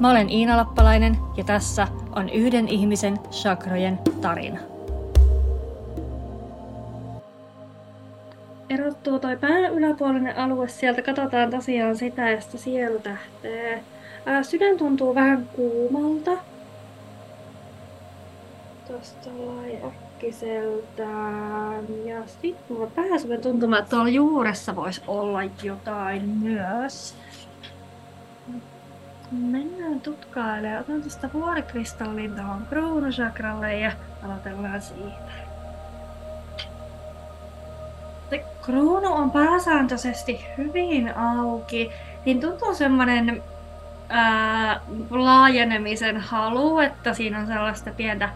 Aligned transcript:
Mä 0.00 0.10
olen 0.10 0.30
Iina 0.30 0.56
Lappalainen 0.56 1.16
ja 1.36 1.44
tässä 1.44 1.88
on 2.16 2.28
yhden 2.28 2.68
ihmisen 2.68 3.18
chakrojen 3.30 3.98
tarina. 4.20 4.60
Erottuu 8.70 9.18
toi 9.18 9.36
pään 9.36 9.72
yläpuolinen 9.72 10.36
alue, 10.36 10.68
sieltä 10.68 11.02
katsotaan 11.02 11.50
tosiaan 11.50 11.96
sitä 11.96 12.30
ja 12.30 12.40
sitä 12.40 12.58
sielutähteä. 12.58 13.78
Ää, 14.26 14.42
sydän 14.42 14.76
tuntuu 14.76 15.14
vähän 15.14 15.48
kuumalta. 15.56 16.30
Tosta 18.88 19.30
lai. 19.46 19.78
Ja 22.04 22.22
sit 22.26 22.56
mulla 22.68 22.86
pääsee 22.86 23.38
tuntumaan, 23.38 23.82
että 23.82 23.90
tuolla 23.90 24.08
juuressa 24.08 24.76
voisi 24.76 25.02
olla 25.06 25.40
jotain 25.62 26.28
myös. 26.28 27.14
Mennään 29.32 30.00
tutkailemaan. 30.00 30.80
Otan 30.80 31.02
tästä 31.02 31.30
vuorikristallin 31.32 32.34
tuohon 32.34 32.66
kruunusakralle 32.68 33.78
ja 33.78 33.92
aloitellaan 34.24 34.82
siitä. 34.82 35.32
Se 38.30 38.44
kruunu 38.62 39.12
on 39.12 39.30
pääsääntöisesti 39.30 40.44
hyvin 40.58 41.16
auki, 41.16 41.90
niin 42.24 42.40
tuntuu 42.40 42.74
semmoinen 42.74 43.42
laajenemisen 45.10 46.16
halu, 46.16 46.78
että 46.78 47.14
siinä 47.14 47.38
on 47.38 47.46
sellaista 47.46 47.90
pientä, 47.90 48.28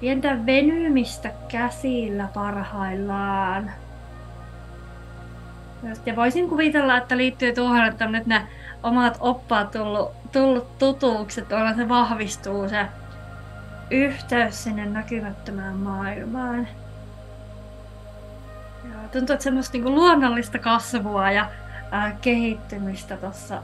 pientä 0.00 0.46
venymistä 0.46 1.30
käsillä 1.48 2.28
parhaillaan. 2.34 3.70
Ja 6.06 6.16
voisin 6.16 6.48
kuvitella, 6.48 6.96
että 6.96 7.16
liittyy 7.16 7.52
tuohon, 7.52 7.86
että 7.86 8.06
nyt 8.06 8.26
nämä 8.26 8.46
omat 8.84 9.16
oppaat 9.20 9.70
tullut, 9.70 10.32
tullut 10.32 10.78
tutuksi, 10.78 11.40
että 11.40 11.74
se 11.76 11.88
vahvistuu 11.88 12.68
se 12.68 12.86
yhteys 13.90 14.64
sinne 14.64 14.86
näkymättömään 14.86 15.76
maailmaan. 15.76 16.68
Ja 18.84 19.08
tuntuu, 19.12 19.34
että 19.34 19.44
semmoista 19.44 19.72
niinku 19.72 19.90
luonnollista 19.90 20.58
kasvua 20.58 21.30
ja 21.30 21.46
ää, 21.90 22.16
kehittymistä 22.20 23.16
tuossa 23.16 23.62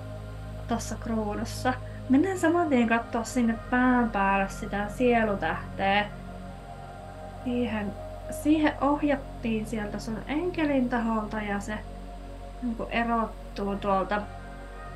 tossa 0.69 0.95
kruunussa. 0.95 1.75
Mennään 2.09 2.39
saman 2.39 2.69
tien 2.69 2.89
katsoa 2.89 3.25
sinne 3.25 3.55
pään 3.71 4.11
päälle 4.11 4.49
sitä 4.49 4.89
sielutähteä. 4.89 6.07
Siihen, 7.45 7.93
siihen 8.31 8.73
ohjattiin 8.81 9.67
sieltä 9.67 9.99
sun 9.99 10.19
enkelin 10.29 10.89
taholta 10.89 11.43
ja 11.43 11.61
se 11.61 11.79
niin 12.63 12.77
erottuu 12.91 13.77
tuolta 13.77 14.23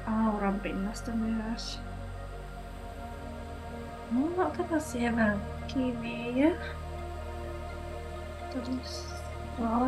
auran 0.06 0.60
pinnasta 0.60 1.10
myös. 1.10 1.80
Mulla 4.10 4.46
otetaan 4.46 5.16
vähän 5.16 5.42
kiviä. 5.66 6.50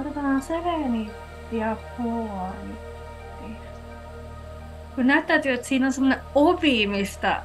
Otetaan 0.01 0.43
seleniitti 0.43 1.59
ja 1.59 1.77
fluoriitti. 1.97 3.57
Kun 4.95 5.07
näyttäytyy, 5.07 5.53
että 5.53 5.67
siinä 5.67 5.87
on 5.87 5.93
semmonen 5.93 6.21
ovi, 6.35 6.87
mistä 6.87 7.43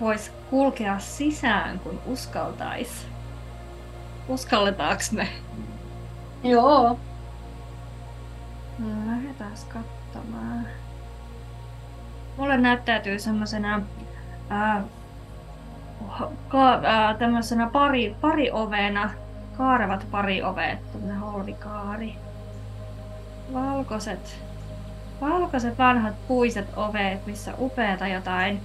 voisi 0.00 0.30
kulkea 0.50 0.98
sisään, 0.98 1.78
kun 1.78 2.00
uskaltais. 2.06 3.06
Uskalletaanko 4.28 5.02
me? 5.12 5.28
Joo. 6.42 6.98
Lähdetään 9.06 9.52
katsomaan. 9.68 10.66
Mulle 12.36 12.56
näyttäytyy 12.56 13.18
semmoisena 13.18 13.82
ka, 16.48 16.80
tämmöisenä 17.18 17.66
pari, 17.66 18.16
pari 18.20 18.50
ovena, 18.50 19.10
kaarevat 19.56 20.06
pari 20.10 20.42
ovet, 20.42 20.92
tämmöinen 20.92 21.18
holvikaari. 21.18 22.14
Valkoiset, 23.52 24.40
valkoiset 25.20 25.78
vanhat 25.78 26.14
puiset 26.28 26.68
ovet, 26.76 27.26
missä 27.26 27.54
upeata 27.58 28.08
jotain 28.08 28.60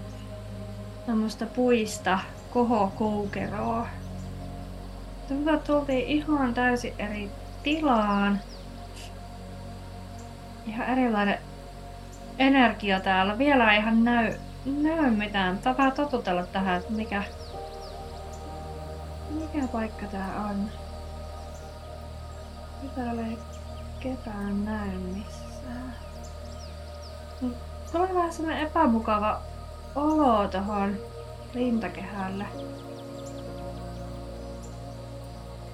tämmöistä 1.05 1.45
puista 1.45 2.19
kohokoukeroa. 2.53 3.87
Että 5.31 5.57
tultiin 5.57 6.07
ihan 6.07 6.53
täysin 6.53 6.93
eri 6.99 7.31
tilaan. 7.63 8.39
Ihan 10.67 10.87
erilainen 10.87 11.37
energia 12.39 12.99
täällä. 12.99 13.37
Vielä 13.37 13.73
ei 13.73 13.79
ihan 13.79 14.03
näy, 14.03 14.33
näy 14.65 15.09
mitään. 15.11 15.57
Tapa 15.57 15.91
totutella 15.91 16.45
tähän, 16.45 16.77
että 16.79 16.93
mikä, 16.93 17.23
mikä 19.29 19.67
paikka 19.67 20.05
tää 20.05 20.47
on. 20.49 20.69
Täällä 22.95 23.27
ei 23.27 23.37
ketään 23.99 24.65
näy 24.65 24.89
missään. 24.89 25.95
Tulee 27.91 28.15
vähän 28.15 28.33
semmonen 28.33 28.59
epämukava 28.59 29.41
olo 29.95 30.47
tohon 30.47 30.97
rintakehälle. 31.55 32.45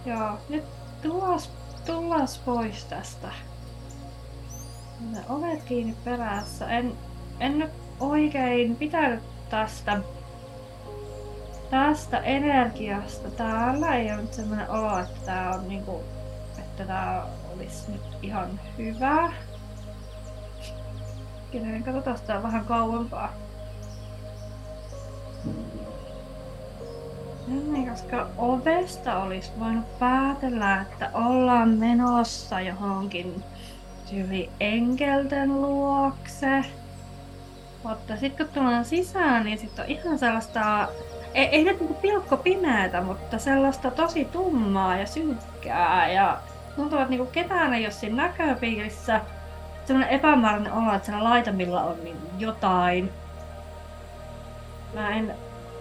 Joo, 0.06 0.32
nyt 0.50 0.64
tullas, 1.02 1.50
tullas 1.86 2.38
pois 2.46 2.86
tästä. 2.86 3.28
Ne 5.12 5.20
ovet 5.30 5.64
kiinni 5.64 5.96
perässä. 6.04 6.68
En, 6.68 6.94
en 7.40 7.60
nyt 7.60 7.72
oikein 8.00 8.76
pitänyt 8.76 9.24
tästä, 9.50 10.00
tästä 11.70 12.20
energiasta. 12.20 13.32
Täällä 13.32 13.96
ei 13.96 14.12
ole 14.12 14.22
nyt 14.22 14.34
sellainen 14.34 14.70
olo, 14.70 15.00
että 15.00 15.20
tää 15.26 15.52
on 15.52 15.68
niinku, 15.68 16.02
että 16.58 16.86
tää 16.86 17.26
olisi 17.56 17.92
nyt 17.92 18.02
ihan 18.22 18.60
hyvä. 18.78 19.34
Kenen 21.52 21.84
katsotaan 21.84 22.18
sitä 22.18 22.44
vähän 22.44 22.66
kauempaa. 22.66 23.34
Niin, 27.48 27.90
koska 27.90 28.28
ovesta 28.38 29.18
olisi 29.18 29.52
voinut 29.60 30.00
päätellä, 30.00 30.82
että 30.82 31.10
ollaan 31.14 31.70
menossa 31.70 32.62
johonkin 32.62 33.44
tyyli 34.10 34.50
enkelten 34.60 35.62
luokse. 35.62 36.66
Mutta 37.84 38.18
sitten 38.18 38.46
kun 38.46 38.56
tullaan 38.56 38.86
sisään, 38.86 39.46
niin 39.46 39.58
sitten 39.58 39.86
on 39.86 39.92
ihan 39.92 40.20
sellaista, 40.20 40.88
ei, 41.34 41.46
ei 41.46 41.64
nyt 41.64 41.80
niinku 41.80 41.94
pilkko 41.94 42.38
pimeätä, 42.38 43.02
mutta 43.02 43.40
sellaista 43.40 43.92
tosi 43.92 44.26
tummaa 44.26 44.98
ja 44.98 45.06
synkkää. 45.06 46.12
Ja 46.12 46.38
tuntuu, 46.76 47.00
että 47.00 47.10
niinku 47.10 47.26
ketään 47.26 47.74
ei 47.74 47.86
ole 47.86 47.92
siinä 47.92 48.24
näköpiirissä. 48.24 49.22
Sellainen 49.86 50.16
epämääräinen 50.16 50.74
olo, 50.74 50.94
että 50.94 51.06
siellä 51.06 51.24
laitamilla 51.24 51.84
on 51.84 51.96
niin 52.04 52.18
jotain. 52.40 53.12
Mä 54.94 55.16
en, 55.16 55.36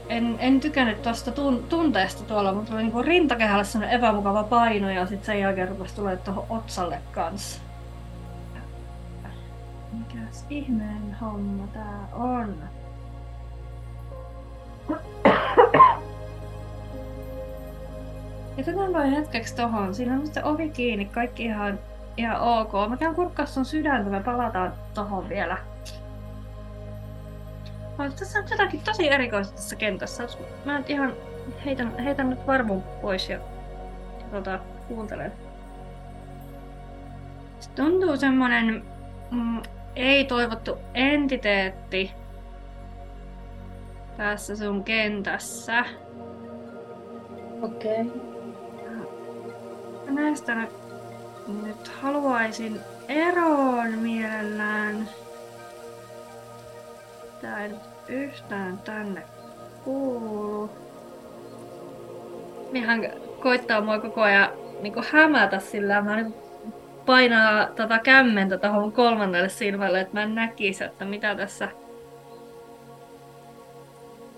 en, 0.09 0.37
en 0.39 0.61
tykännyt 0.61 1.03
tuosta 1.03 1.33
tun, 1.33 1.65
tunteesta 1.69 2.23
tuolla, 2.25 2.53
mutta 2.53 2.71
tuli 2.71 2.83
niinku 2.83 3.03
rintakehällä 3.03 3.65
sellainen 3.65 3.97
epämukava 3.97 4.45
paino 4.45 4.91
ja 4.91 5.07
sitten 5.07 5.27
sen 5.27 5.41
jälkeen 5.41 5.69
rupesi 5.69 5.95
tulee 5.95 6.17
tuohon 6.17 6.47
otsalle 6.51 6.99
kanssa. 7.13 7.64
Mikäs 9.99 10.47
ihmeen 10.51 11.17
homma 11.21 11.67
tää 11.67 12.09
on? 12.13 12.55
Jätetään 18.57 18.93
vain 18.93 19.11
hetkeksi 19.11 19.57
tohon. 19.57 19.95
Siinä 19.95 20.15
on 20.15 20.27
se 20.27 20.45
ovi 20.45 20.71
kiinni, 20.71 21.05
kaikki 21.05 21.45
ihan, 21.45 21.79
ihan 22.17 22.41
ok. 22.41 22.73
Mä 22.89 22.97
käyn 22.97 23.15
kurkkaa 23.15 23.47
sun 23.47 23.65
sydäntä, 23.65 24.11
me 24.11 24.23
palataan 24.23 24.73
tohon 24.95 25.29
vielä. 25.29 25.57
Mutta 27.99 28.19
tässä 28.19 28.39
on 28.39 28.45
jotakin 28.51 28.81
tosi 28.85 29.09
erikoista 29.09 29.55
tässä 29.55 29.77
kentässä. 29.77 30.27
Mä 30.65 30.79
nyt 30.79 30.91
ihan 30.91 31.13
heitän, 31.65 31.99
heitän 31.99 32.31
nyt 32.31 32.47
varmun 32.47 32.83
pois 33.03 33.29
ja, 33.29 33.39
ja 34.19 34.25
tota, 34.31 34.59
kuuntelen. 34.89 35.33
Se 37.61 37.71
tuntuu 37.71 38.17
semmonen 38.17 38.85
mm, 39.31 39.63
ei 39.97 40.25
toivottu 40.25 40.79
entiteetti 40.95 42.13
tässä 44.17 44.57
sun 44.57 44.85
kentässä. 44.85 45.85
Okei. 47.63 48.05
Mä 50.05 50.11
näistä 50.11 50.55
nyt, 50.55 50.71
nyt 51.63 51.89
haluaisin 51.89 52.81
eroon 53.09 53.93
mielellään. 53.93 55.09
Tää 57.41 57.63
ei 57.63 57.69
nyt 57.69 57.81
yhtään 58.09 58.79
tänne 58.79 59.23
kuulu. 59.85 60.71
Ihan 62.73 63.01
koittaa 63.41 63.81
mua 63.81 63.99
koko 63.99 64.23
ajan 64.23 64.49
niin 64.81 64.95
hämätä 65.11 65.59
sillä 65.59 66.03
mä 66.03 66.17
niin 66.17 66.44
painaa 67.07 67.67
tätä 67.67 67.99
kämmentä 67.99 68.59
tuohon 68.59 68.93
kolmannelle 68.93 69.49
silmälle, 69.49 70.01
että 70.01 70.15
mä 70.15 70.23
en 70.23 70.35
näkisi, 70.35 70.85
että 70.85 71.05
mitä 71.05 71.35
tässä, 71.35 71.69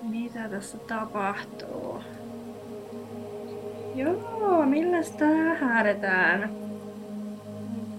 mitä 0.02 0.48
tässä 0.48 0.78
tapahtuu. 0.78 2.02
Joo, 3.94 4.66
millä 4.66 4.96
tää 5.18 5.54
häädetään? 5.54 6.50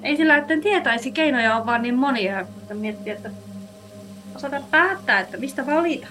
Ei 0.03 0.17
sillä, 0.17 0.37
että 0.37 0.53
en 0.53 0.61
tietäisi, 0.61 1.11
keinoja 1.11 1.55
on 1.55 1.65
vaan 1.65 1.81
niin 1.81 1.95
monia, 1.95 2.45
mutta 2.55 2.73
miettii, 2.73 3.13
että 3.13 3.29
osata 4.35 4.61
päättää, 4.71 5.19
että 5.19 5.37
mistä 5.37 5.65
valita. 5.65 6.07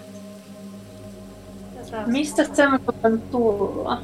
Mistä 2.07 2.45
se 2.45 2.69
on 2.69 3.23
tulla? 3.31 4.03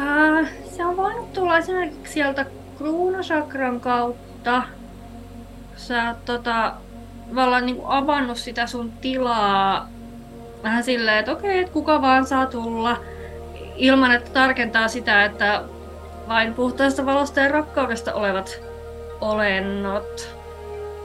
Äh, 0.00 0.50
se 0.70 0.84
on 0.84 0.96
voinut 0.96 1.32
tulla 1.32 1.58
esimerkiksi 1.58 2.12
sieltä 2.12 2.46
kruunasakran 2.80 3.80
kautta. 3.80 4.62
Sä 5.76 6.08
oot 6.08 6.24
tota, 6.24 6.72
tavallaan 7.28 7.66
niin 7.66 7.80
avannut 7.84 8.38
sitä 8.38 8.66
sun 8.66 8.92
tilaa 9.00 9.88
vähän 10.62 10.84
silleen, 10.84 11.18
että 11.18 11.32
okei, 11.32 11.58
että 11.58 11.72
kuka 11.72 12.02
vaan 12.02 12.26
saa 12.26 12.46
tulla 12.46 12.96
ilman, 13.76 14.12
että 14.12 14.30
tarkentaa 14.30 14.88
sitä, 14.88 15.24
että 15.24 15.62
vain 16.28 16.54
puhtaasta 16.54 17.06
valosta 17.06 17.40
ja 17.40 17.48
rakkaudesta 17.48 18.14
olevat 18.14 18.60
olennot. 19.20 20.36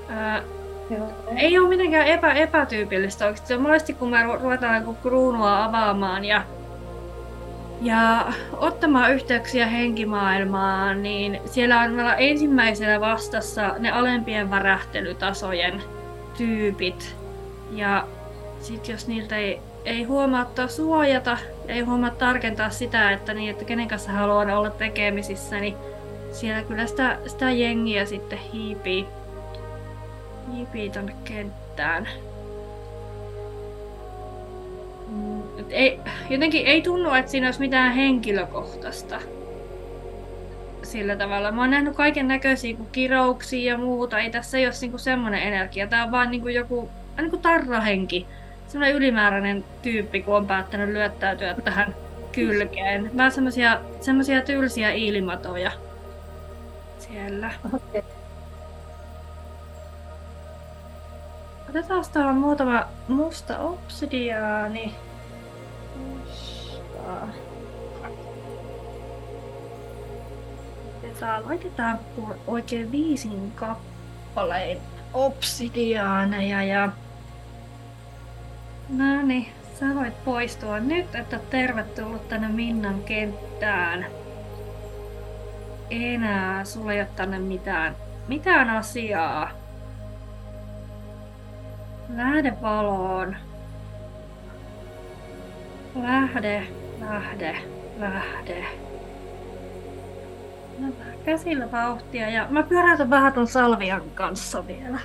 Ää, 0.09 0.41
Joo. 0.89 1.07
ei 1.37 1.59
ole 1.59 1.69
mitenkään 1.69 2.07
epä, 2.07 2.33
epätyypillistä 2.33 3.25
oikeasti. 3.25 3.57
Monesti 3.57 3.93
kun 3.93 4.09
me 4.09 4.23
ru- 4.23 4.41
ruvetaan 4.41 4.83
niin 4.83 4.97
kruunua 5.01 5.63
avaamaan 5.63 6.25
ja, 6.25 6.43
ja 7.81 8.33
ottamaan 8.57 9.13
yhteyksiä 9.13 9.67
henkimaailmaan, 9.67 11.03
niin 11.03 11.39
siellä 11.45 11.79
on 11.79 11.91
ensimmäisenä 12.17 13.01
vastassa 13.01 13.75
ne 13.79 13.91
alempien 13.91 14.51
värähtelytasojen 14.51 15.83
tyypit. 16.37 17.15
Ja 17.71 18.07
sitten 18.59 18.93
jos 18.93 19.07
niiltä 19.07 19.37
ei, 19.37 19.59
ei 19.85 20.03
huomaa 20.03 20.51
suojata, 20.67 21.37
ei 21.67 21.81
huomaa 21.81 22.09
tarkentaa 22.09 22.69
sitä, 22.69 23.11
että, 23.11 23.33
niin, 23.33 23.51
että 23.51 23.65
kenen 23.65 23.87
kanssa 23.87 24.11
haluaa 24.11 24.57
olla 24.57 24.69
tekemisissä, 24.69 25.59
niin 25.59 25.75
siellä 26.31 26.63
kyllä 26.63 26.85
sitä, 26.85 27.17
sitä 27.27 27.51
jengiä 27.51 28.05
sitten 28.05 28.39
hiipii, 28.39 29.05
hiipii 30.53 30.89
tonne 30.89 31.15
kenttään. 31.23 32.07
Et 35.57 35.65
ei, 35.69 35.99
jotenkin 36.29 36.67
ei 36.67 36.81
tunnu, 36.81 37.13
että 37.13 37.31
siinä 37.31 37.47
olisi 37.47 37.59
mitään 37.59 37.93
henkilökohtaista 37.93 39.19
sillä 40.83 41.15
tavalla. 41.15 41.51
Mä 41.51 41.61
oon 41.61 41.71
nähnyt 41.71 41.95
kaiken 41.95 42.27
näköisiä 42.27 42.77
kuin 42.77 42.89
kirouksia 42.91 43.71
ja 43.71 43.77
muuta. 43.77 44.19
Ei 44.19 44.29
tässä 44.29 44.57
ei 44.57 44.65
ole 44.65 44.73
niinku 44.81 44.97
semmoinen 44.97 45.41
energia. 45.41 45.87
Tää 45.87 46.03
on 46.03 46.11
vaan 46.11 46.31
niinku 46.31 46.47
joku 46.47 46.89
niinku 47.17 47.37
tarrahenki. 47.37 48.27
Semmoinen 48.67 48.95
ylimääräinen 48.95 49.63
tyyppi, 49.81 50.21
kun 50.21 50.35
on 50.35 50.47
päättänyt 50.47 50.89
lyöttäytyä 50.89 51.55
tähän 51.63 51.95
kylkeen. 52.31 53.11
Vähän 53.17 53.31
semmosia, 53.31 53.79
semmosia 54.01 54.41
tylsiä 54.41 54.91
ilmatoja 54.91 55.71
siellä. 56.99 57.51
Okei. 57.73 58.03
Otetaan 61.69 62.05
täällä 62.13 62.33
muutama 62.33 62.83
musta 63.07 63.59
obsidiaani. 63.59 64.95
Otetaan, 71.15 71.45
laitetaan 71.45 71.99
oikein 72.47 72.91
viisin 72.91 73.51
kappaleen 73.55 74.77
obsidiaaneja 75.13 76.63
ja... 76.63 76.89
No 78.89 79.21
niin, 79.21 79.47
sä 79.79 79.85
voit 79.95 80.23
poistua 80.25 80.79
nyt, 80.79 81.15
että 81.15 81.39
tervetullut 81.49 82.29
tänne 82.29 82.47
Minnan 82.47 83.03
kenttään. 83.03 84.05
Enää 85.89 86.65
sulla 86.65 86.93
ei 86.93 86.99
ole 86.99 87.07
tänne 87.15 87.39
mitään, 87.39 87.95
mitään 88.27 88.69
asiaa. 88.69 89.51
Lähde 92.15 92.53
valoon. 92.61 93.35
Lähde, 95.95 96.67
lähde, 96.99 97.57
lähde. 97.99 98.84
No, 100.79 100.87
käsillä 101.25 101.71
vauhtia 101.71 102.29
ja 102.29 102.47
mä 102.49 102.63
pyöräytän 102.63 103.09
vähän 103.09 103.33
ton 103.33 103.47
salvian 103.47 104.01
kanssa 104.15 104.67
vielä. 104.67 104.99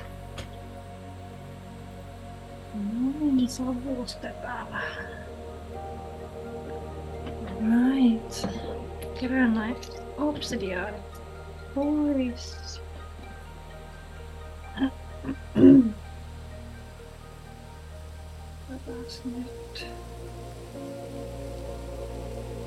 Noin, 2.75 3.49
savustetaan 3.49 4.67
vähän. 4.71 5.21
Right. 7.61 8.47
Kerään 9.21 9.55
näin 9.55 9.77
obsidiaanit 10.19 11.23
pois. 11.75 12.81
Katsotaan 18.69 19.35
nyt. 19.37 19.87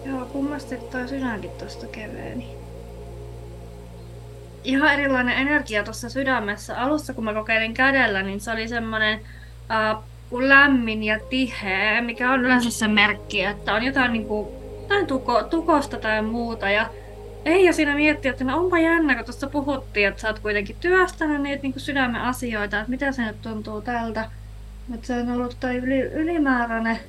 Joo, 0.06 0.26
kummasti 0.26 0.78
toi 0.78 1.08
sydänkin 1.08 1.52
tosta 1.52 1.88
keveeni. 1.88 2.58
Ihan 4.64 4.94
erilainen 4.94 5.38
energia 5.38 5.84
tuossa 5.84 6.10
sydämessä. 6.10 6.82
Alussa 6.82 7.14
kun 7.14 7.24
mä 7.24 7.34
kokeilin 7.34 7.74
kädellä, 7.74 8.24
niin 8.24 8.40
se 8.40 8.52
oli 8.52 8.68
semmonen 8.68 9.20
uh, 10.32 10.42
lämmin 10.42 11.04
ja 11.04 11.20
tiheä, 11.30 12.02
mikä 12.02 12.32
on 12.32 12.46
yleensä 12.46 12.72
se 12.72 12.88
merkki, 12.88 13.44
että 13.44 13.74
on 13.74 13.84
jotain, 13.84 14.14
niinku, 14.14 14.54
jotain 14.82 15.08
tuko, 15.08 15.44
tukosta 15.44 15.98
tai 15.98 16.22
muuta. 16.22 16.70
Ja 16.70 16.90
ei, 17.46 17.66
ja 17.66 17.74
siinä 17.74 17.96
miettii, 17.96 18.32
että 18.32 18.44
no 18.44 18.58
onpa 18.58 18.80
jännä, 18.80 19.16
kun 19.16 19.26
tuossa 19.26 19.48
puhuttiin, 19.48 20.08
että 20.08 20.22
sä 20.22 20.28
oot 20.28 20.40
kuitenkin 20.40 20.76
työstänyt 20.80 21.42
niitä 21.42 21.64
niin 21.64 21.74
sydämen 21.78 22.22
asioita, 22.22 22.80
että 22.80 22.92
mitä 22.92 23.12
se 23.12 23.26
nyt 23.26 23.42
tuntuu 23.42 23.82
tältä. 23.82 24.30
Mutta 24.88 25.08
se 25.08 25.14
on 25.14 25.32
ollut 25.32 25.58
toi 25.60 25.76
yli, 25.76 26.00
ylimääräinen 26.00 27.00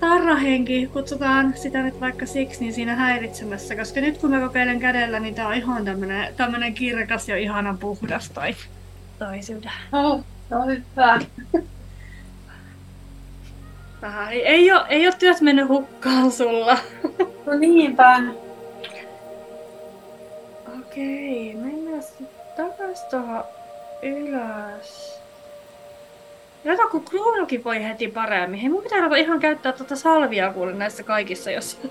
tarrahenki, 0.00 0.86
kutsutaan 0.86 1.54
sitä 1.56 1.82
nyt 1.82 2.00
vaikka 2.00 2.26
siksi, 2.26 2.60
niin 2.60 2.72
siinä 2.72 2.94
häiritsemässä, 2.94 3.76
koska 3.76 4.00
nyt 4.00 4.18
kun 4.18 4.30
mä 4.30 4.40
kokeilen 4.40 4.80
kädellä, 4.80 5.20
niin 5.20 5.34
tää 5.34 5.48
on 5.48 5.54
ihan 5.54 5.84
tämmönen, 5.84 6.34
tämmönen 6.34 6.74
kirkas 6.74 7.28
ja 7.28 7.36
ihana 7.36 7.76
puhdas 7.80 8.30
toi, 8.30 8.54
toi 9.18 9.42
sydän. 9.42 9.72
Oh, 9.92 10.24
no 10.50 10.66
hyvä. 10.66 11.20
Vähän, 14.02 14.32
ei, 14.32 14.46
ei, 14.46 14.72
oo, 14.72 14.84
ei 14.88 15.06
oo 15.06 15.12
työt 15.18 15.40
mennyt 15.40 15.68
hukkaan 15.68 16.32
sulla. 16.32 16.78
No 17.46 17.54
niinpä. 17.58 18.22
Okei, 20.78 21.54
mennään 21.54 22.02
sitten 22.02 22.28
takas 22.56 23.04
tuohon 23.04 23.44
ylös. 24.02 25.20
Kato, 26.66 26.88
kun 26.88 27.04
kruunukin 27.04 27.64
voi 27.64 27.84
heti 27.84 28.08
paremmin. 28.08 28.60
Hei, 28.60 28.68
mun 28.68 28.82
pitää 28.82 29.00
ruveta 29.00 29.16
ihan 29.16 29.40
käyttää 29.40 29.72
tuota 29.72 29.96
salvia 29.96 30.52
kuule 30.52 30.72
näissä 30.72 31.02
kaikissa, 31.02 31.50
jos... 31.50 31.80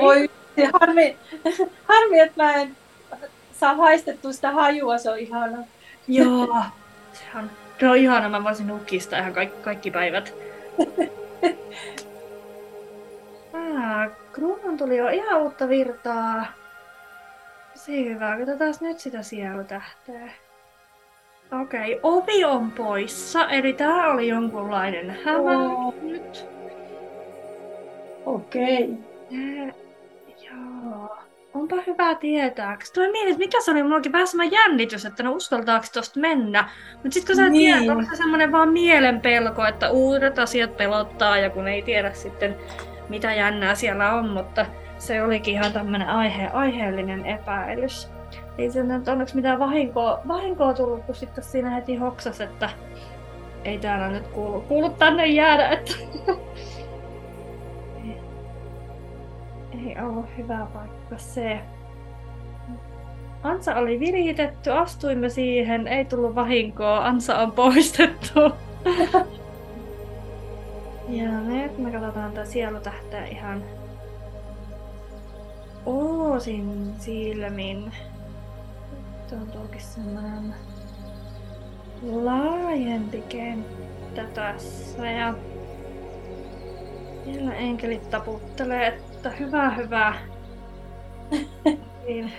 Voi 0.00 0.30
harmi, 0.80 1.16
harmi, 1.84 2.20
että 2.20 2.42
mä 2.42 2.54
en 2.54 2.76
saa 3.52 3.74
haistettua 3.74 4.32
sitä 4.32 4.50
hajua, 4.50 4.98
se 4.98 5.10
on 5.10 5.18
ihana. 5.18 5.58
Joo, 6.08 6.56
se 7.12 7.22
on, 7.38 7.50
se 7.80 7.88
on 7.88 7.96
ihana. 7.96 8.28
Mä 8.28 8.44
voisin 8.44 8.66
nukkista 8.66 9.18
ihan 9.18 9.32
kaikki, 9.32 9.62
kaikki 9.62 9.90
päivät. 9.90 10.34
Ah, 13.78 14.10
kruunun 14.32 14.78
tuli 14.78 14.96
jo 14.96 15.08
ihan 15.08 15.42
uutta 15.42 15.68
virtaa. 15.68 16.46
Se 17.86 18.04
hyvä. 18.04 18.36
Katsotaan 18.38 18.74
nyt 18.80 18.98
sitä 18.98 19.22
sielutähteä. 19.22 20.30
Okei, 21.62 22.00
ovi 22.02 22.44
on 22.44 22.70
poissa, 22.70 23.48
eli 23.48 23.72
tää 23.72 24.10
oli 24.10 24.28
jonkunlainen 24.28 25.18
hämä 25.24 25.58
Oo. 25.58 25.94
nyt. 26.02 26.46
Okei. 28.26 28.90
Eh, 29.32 29.74
joo. 30.50 31.16
onpa 31.54 31.76
hyvä 31.86 32.14
tietää. 32.14 32.78
Tulee 32.94 33.10
mieleen, 33.12 33.32
että 33.32 33.44
mikä 33.44 33.60
se 33.60 33.70
oli 33.70 33.82
mullakin 33.82 34.12
vähän 34.12 34.26
semmoinen 34.26 34.58
jännitys, 34.58 35.04
että 35.04 35.22
no 35.22 35.32
uskaltaako 35.32 35.86
tosta 35.92 36.20
mennä. 36.20 36.68
Mutta 36.92 37.10
sitten 37.10 37.36
kun 37.36 37.44
sä 37.44 37.50
niin. 37.50 37.78
tiedät, 37.78 37.96
onko 37.96 38.10
se 38.10 38.16
semmoinen 38.16 38.52
vaan 38.52 38.72
mielenpelko, 38.72 39.66
että 39.66 39.90
uudet 39.90 40.38
asiat 40.38 40.76
pelottaa 40.76 41.38
ja 41.38 41.50
kun 41.50 41.68
ei 41.68 41.82
tiedä 41.82 42.12
sitten 42.12 42.56
mitä 43.08 43.34
jännää 43.34 43.74
siellä 43.74 44.12
on, 44.12 44.28
mutta 44.28 44.66
se 44.98 45.22
olikin 45.22 45.54
ihan 45.54 45.72
tämmöinen 45.72 46.08
aihe, 46.08 46.46
aiheellinen 46.46 47.26
epäilys. 47.26 48.10
Ei 48.58 48.70
se 48.70 48.82
nyt 48.82 49.08
onneksi 49.08 49.36
mitään 49.36 49.58
vahinkoa, 49.58 50.20
vahinkoa 50.28 50.74
tullut, 50.74 51.04
kun 51.04 51.14
sitten 51.14 51.44
siinä 51.44 51.70
heti 51.70 51.96
hoksas, 51.96 52.40
että 52.40 52.70
ei 53.64 53.78
täällä 53.78 54.08
nyt 54.08 54.26
kuulu, 54.26 54.60
kuulu 54.60 54.90
tänne 54.90 55.26
jäädä, 55.26 55.68
että 55.68 55.92
ei 59.86 59.96
ollut 60.02 60.26
hyvä 60.38 60.66
paikka 60.74 61.16
se. 61.16 61.60
Ansa 63.42 63.74
oli 63.74 64.00
viritetty, 64.00 64.70
astuimme 64.70 65.28
siihen, 65.28 65.88
ei 65.88 66.04
tullut 66.04 66.34
vahinkoa, 66.34 67.06
Ansa 67.06 67.38
on 67.38 67.52
poistettu. 67.52 68.40
ja 71.08 71.40
nyt 71.40 71.78
me 71.78 71.90
katsotaan 71.90 72.32
tätä 72.32 72.44
sielutähteä 72.44 73.24
ihan 73.24 73.62
oosin 75.86 76.94
silmin. 76.98 77.92
Tuntuukin 79.30 79.80
semmoinen 79.80 80.54
laajempi 82.02 83.24
kenttä 83.28 84.24
tässä 84.34 85.10
ja 85.10 85.34
vielä 87.26 87.54
enkelit 87.54 88.10
taputtelee, 88.10 88.86
että 88.86 89.30
hyvä 89.30 89.70
hyvä. 89.70 90.14
Niin. 92.06 92.32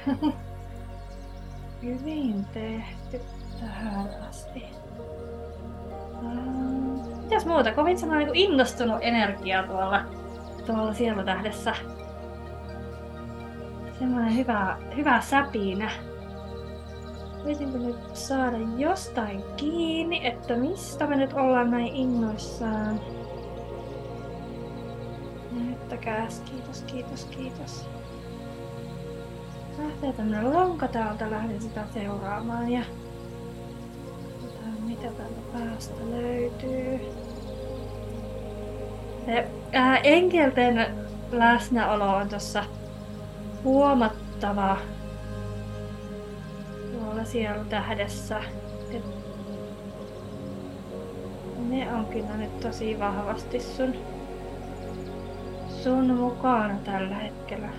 Hyvin 1.83 2.45
tehty 2.53 3.21
tähän 3.59 4.09
asti. 4.29 4.63
Mitäs 7.23 7.45
muuta? 7.45 7.71
Kovin 7.71 7.97
semmoinen 7.97 8.27
niin 8.27 8.51
innostunut 8.51 8.97
energia 9.01 9.63
tuolla, 9.63 10.03
tuolla 10.65 10.93
siellä 10.93 11.23
tähdessä. 11.23 11.75
Semmoinen 13.99 14.35
hyvä, 14.35 14.77
hyvä 14.95 15.21
säpinä. 15.21 15.91
Voisinko 17.45 17.77
nyt 17.77 17.95
saada 18.13 18.57
jostain 18.77 19.43
kiinni, 19.55 20.27
että 20.27 20.55
mistä 20.55 21.07
me 21.07 21.15
nyt 21.15 21.33
ollaan 21.33 21.71
näin 21.71 21.95
innoissaan? 21.95 22.99
Näyttäkääs, 25.51 26.41
kiitos, 26.45 26.83
kiitos, 26.83 27.25
kiitos. 27.25 27.85
Lähtee 29.77 30.13
tämmönen 30.13 30.53
lanka 30.53 30.87
täältä, 30.87 31.31
lähden 31.31 31.61
sitä 31.61 31.83
seuraamaan 31.93 32.69
ja 32.69 32.81
mitä 34.79 35.07
täältä 35.07 35.41
päästä 35.53 35.95
löytyy. 36.11 36.99
Se, 39.25 39.47
ää, 39.71 39.97
enkelten 39.97 40.85
läsnäolo 41.31 42.15
on 42.15 42.29
tuossa 42.29 42.63
huomattava 43.63 44.77
tuolla 46.91 47.25
siellä 47.25 47.63
tähdessä. 47.63 48.41
Et 48.91 49.03
ne 51.69 51.93
on 51.93 52.05
kyllä 52.05 52.37
nyt 52.37 52.59
tosi 52.59 52.99
vahvasti 52.99 53.59
sun, 53.59 53.93
sun 55.83 56.05
mukana 56.13 56.75
tällä 56.85 57.15
hetkellä. 57.15 57.69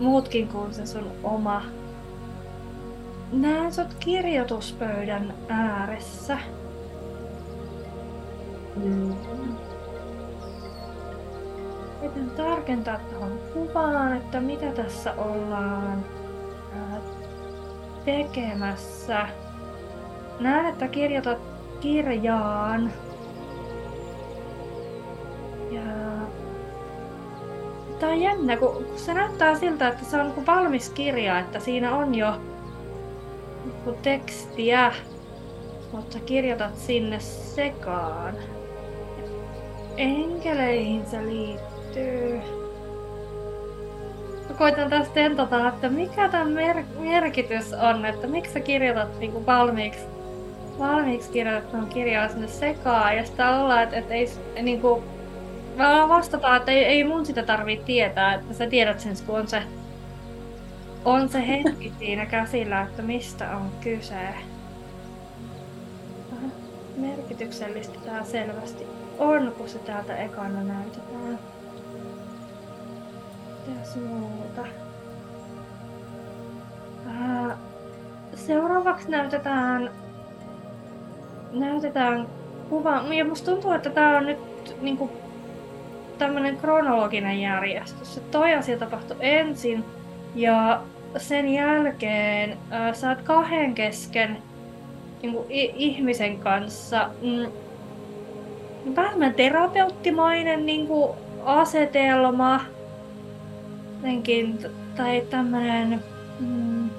Muutkin 0.00 0.48
kuin 0.48 0.74
se 0.74 0.86
sun 0.86 1.10
oma. 1.22 1.62
Näen 3.32 3.72
sut 3.72 3.94
kirjoituspöydän 4.00 5.34
ääressä. 5.48 6.38
Mm. 8.76 9.16
Yritän 12.16 12.30
tarkentaa 12.36 12.98
tuohon 12.98 13.38
kuvaan, 13.52 14.16
että 14.16 14.40
mitä 14.40 14.72
tässä 14.72 15.14
ollaan 15.18 16.04
tekemässä. 18.04 19.28
Näen, 20.40 20.66
että 20.66 20.88
kirjoitat 20.88 21.38
kirjaan. 21.80 22.92
Ja... 25.70 25.82
Tää 27.98 28.08
on 28.08 28.20
jännä, 28.20 28.56
kun 28.56 28.86
se 28.96 29.14
näyttää 29.14 29.58
siltä, 29.58 29.88
että 29.88 30.04
se 30.04 30.20
on 30.20 30.26
niin 30.26 30.46
valmis 30.46 30.90
kirja, 30.90 31.38
että 31.38 31.60
siinä 31.60 31.96
on 31.96 32.14
jo 32.14 32.40
niin 33.64 33.96
tekstiä, 34.02 34.92
mutta 35.92 36.18
kirjoitat 36.18 36.76
sinne 36.76 37.20
sekaan. 37.20 38.34
Enkeleihin 39.96 41.06
se 41.06 41.26
liittyy 41.26 41.69
koitan 44.60 44.90
tästä 44.90 45.14
tentata, 45.14 45.68
että 45.68 45.88
mikä 45.88 46.28
tämän 46.28 46.52
mer- 46.52 46.84
merkitys 46.98 47.72
on, 47.72 48.06
että 48.06 48.26
miksi 48.26 48.52
sä 48.52 48.60
kirjoitat 48.60 49.18
niinku 49.18 49.46
valmiiksi, 49.46 50.04
valmiiksi 50.78 51.30
kirjoitetun 51.30 51.86
kirjaa 51.86 52.28
sinne 52.28 52.48
sekaan, 52.48 53.16
ja 53.16 53.26
sitä 53.26 53.56
ollaan, 53.56 53.82
että, 53.82 53.96
että 53.96 54.14
ei 54.14 54.28
niinku, 54.62 55.04
vastataan, 56.08 56.56
että 56.56 56.72
ei, 56.72 56.84
ei 56.84 57.04
mun 57.04 57.26
sitä 57.26 57.42
tarvitse 57.42 57.84
tietää, 57.84 58.34
että 58.34 58.54
sä 58.54 58.66
tiedät 58.66 59.00
sen, 59.00 59.16
kun 59.26 59.38
on 59.38 59.48
se, 59.48 59.62
on 61.04 61.28
se 61.28 61.46
hetki 61.48 61.92
siinä 61.98 62.26
käsillä, 62.26 62.82
että 62.82 63.02
mistä 63.02 63.56
on 63.56 63.70
kyse. 63.80 64.28
Merkityksellistä 66.96 67.98
tää 68.04 68.24
selvästi 68.24 68.86
on, 69.18 69.52
kun 69.58 69.68
se 69.68 69.78
täältä 69.78 70.16
ekana 70.16 70.62
näytetään. 70.62 71.38
Muuta? 74.08 74.62
Ää, 77.06 77.56
seuraavaksi 78.34 79.10
näytetään, 79.10 79.90
näytetään 81.52 82.26
kuva. 82.68 83.02
Ja 83.14 83.24
musta 83.24 83.50
tuntuu, 83.50 83.72
että 83.72 83.90
tää 83.90 84.16
on 84.16 84.26
nyt 84.26 84.38
niinku 84.80 85.10
tämmönen 86.18 86.56
kronologinen 86.56 87.40
järjestys. 87.40 88.14
Se 88.14 88.20
toi 88.20 88.54
asia 88.54 88.78
tapahtui 88.78 89.16
ensin 89.20 89.84
ja 90.34 90.82
sen 91.16 91.48
jälkeen 91.48 92.58
ää, 92.70 92.94
sä 92.94 93.08
oot 93.08 93.22
kahden 93.22 93.74
kesken 93.74 94.38
niinku, 95.22 95.46
ihmisen 95.50 96.38
kanssa 96.38 97.10
mm, 97.22 97.46
vähän 98.96 99.34
terapeuttimainen 99.34 100.66
niinku, 100.66 101.16
asetelma 101.44 102.60
jotenkin, 104.00 104.58
tai 104.96 105.26
tämmönen, 105.30 106.04
mm, 106.40 106.90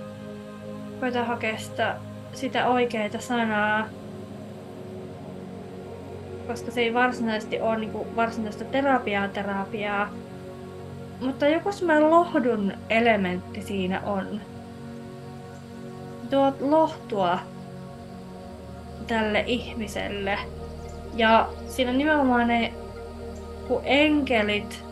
koita 1.00 1.25
hakea 1.25 1.58
sitä, 1.58 1.96
sitä 2.34 2.67
oikeita 2.67 3.20
sanaa, 3.20 3.88
koska 6.48 6.72
se 6.72 6.81
ei 6.81 6.93
varsinaisesti 6.93 7.62
ole 7.62 7.77
niin 7.77 7.91
kuin 7.91 8.15
varsinaista 8.15 8.63
terapiaa 8.63 9.27
terapiaa, 9.27 10.10
mutta 11.22 11.48
joku 11.48 11.72
semmoinen 11.72 12.10
lohdun 12.10 12.74
elementti 12.89 13.62
siinä 13.62 14.01
on. 14.01 14.41
Tuot 16.29 16.62
lohtua 16.62 17.39
tälle 19.08 19.43
ihmiselle. 19.48 20.38
Ja 21.15 21.50
siinä 21.67 21.93
nimenomaan 21.93 22.48
ne 22.48 22.74
kun 23.67 23.81
enkelit 23.84 24.90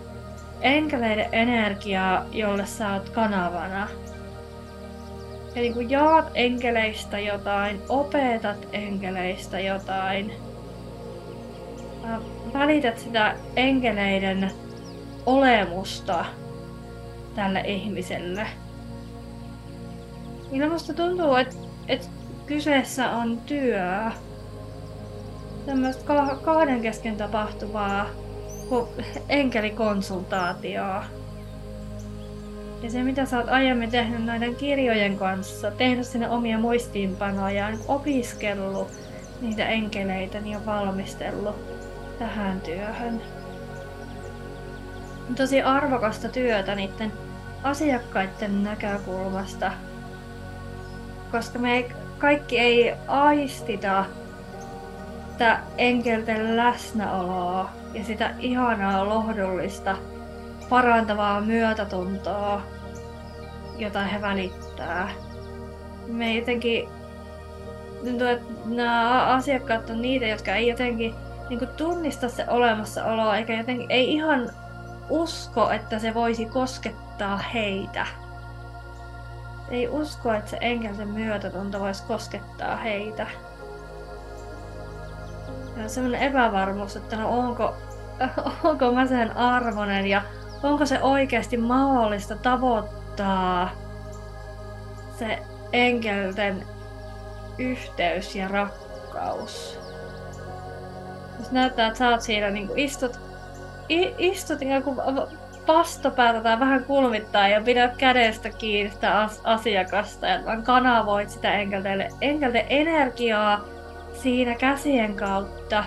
enkeleiden 0.62 1.30
energiaa, 1.32 2.26
jolle 2.32 2.66
sä 2.66 2.94
oot 2.94 3.10
kanavana. 3.10 3.88
Eli 5.56 5.74
kun 5.74 5.90
jaat 5.90 6.32
enkeleistä 6.36 7.20
jotain, 7.20 7.82
opetat 7.90 8.68
enkeleistä 8.74 9.60
jotain, 9.60 10.34
välität 12.54 13.00
sitä 13.00 13.36
enkeleiden 13.56 14.52
olemusta 15.26 16.26
tälle 17.36 17.62
ihmiselle. 17.62 18.48
Niin 20.52 20.72
musta 20.72 20.94
tuntuu, 20.94 21.36
että, 21.36 21.56
että 21.88 22.08
kyseessä 22.46 23.12
on 23.12 23.38
työ. 23.38 24.12
Tämmöistä 25.66 26.04
kahden 26.44 26.82
kesken 26.82 27.18
tapahtuvaa 27.18 28.06
enkelikonsultaatioa. 29.30 31.04
Ja 32.84 32.92
se, 32.92 33.04
mitä 33.04 33.26
sä 33.26 33.38
oot 33.38 33.50
aiemmin 33.50 33.92
tehnyt 33.92 34.26
näiden 34.26 34.56
kirjojen 34.56 35.18
kanssa, 35.18 35.72
tehnyt 35.72 36.08
sinne 36.08 36.30
omia 36.30 36.58
muistiinpanoja, 36.58 37.70
opiskellut 37.88 38.88
niitä 39.42 39.68
enkeleitä 39.68 40.40
niin 40.40 40.66
valmistellut 40.66 41.56
tähän 42.20 42.62
työhön. 42.62 43.22
Tosi 45.36 45.62
arvokasta 45.62 46.30
työtä 46.30 46.76
niiden 46.76 47.14
asiakkaiden 47.64 48.64
näkökulmasta, 48.64 49.72
koska 51.32 51.60
me 51.60 51.74
ei, 51.74 51.92
kaikki 52.18 52.60
ei 52.60 52.94
aistita 53.08 54.06
sitä 55.40 55.60
enkelten 55.78 56.58
läsnäoloa 56.58 57.79
ja 57.94 58.04
sitä 58.04 58.34
ihanaa 58.40 59.10
lohdullista 59.10 59.98
parantavaa 60.70 61.42
myötätuntoa, 61.42 62.62
jota 63.78 64.04
he 64.04 64.22
välittää. 64.22 65.10
Me 66.08 66.36
jotenkin 66.36 66.90
tuntuu, 68.04 68.28
että 68.28 68.54
nämä 68.66 69.26
asiakkaat 69.26 69.90
on 69.90 70.02
niitä, 70.02 70.28
jotka 70.28 70.56
ei 70.56 70.68
jotenkin 70.68 71.16
niin 71.50 71.68
tunnista 71.78 72.30
se 72.30 72.46
olemassaoloa, 72.48 73.38
eikä 73.38 73.58
jotenkin 73.58 73.92
ei 73.92 74.14
ihan 74.14 74.50
usko, 75.10 75.72
että 75.72 76.00
se 76.00 76.14
voisi 76.14 76.46
koskettaa 76.46 77.38
heitä. 77.38 78.06
Ei 79.70 79.88
usko, 79.88 80.34
että 80.34 80.50
se 80.50 80.58
enkelten 80.62 81.08
myötätunto 81.08 81.80
voisi 81.80 82.04
koskettaa 82.04 82.76
heitä. 82.76 83.28
Ja 85.80 85.90
semmoinen 85.90 86.22
epävarmuus, 86.22 86.96
että 86.96 87.16
no 87.16 87.30
onko, 87.40 87.74
onko 88.64 88.92
mä 88.92 89.08
sen 89.08 89.38
arvonen 89.38 90.08
ja 90.08 90.22
onko 90.64 90.86
se 90.86 91.02
oikeasti 91.02 91.58
mahdollista 91.58 92.36
tavoittaa 92.36 93.70
se 95.20 95.40
enkelten 95.74 96.64
yhteys 97.58 98.36
ja 98.36 98.48
rakkaus. 98.48 99.80
Jos 101.40 101.52
näyttää, 101.52 101.88
että 101.88 102.00
sä 102.00 102.10
oot 102.10 102.22
siinä, 102.22 102.50
niin 102.50 102.70
istut, 102.76 103.20
istut 104.18 104.62
ikään 104.62 104.84
kuin 104.84 104.98
pastopäätä 105.66 106.42
tai 106.42 106.60
vähän 106.60 106.84
kulmittaa 106.84 107.48
ja 107.48 107.62
pidät 107.62 107.98
kädestä 107.98 108.50
kiinni 108.50 108.92
sitä 108.92 109.22
as- 109.22 109.42
asiakasta 109.44 110.28
ja 110.28 110.46
vaan 110.46 110.64
kanavoit 110.64 111.30
sitä 111.30 111.54
enkelteille. 111.54 112.10
Enkelten 112.22 112.66
energiaa 112.70 113.66
siinä 114.22 114.56
käsien 114.56 115.16
kautta. 115.16 115.84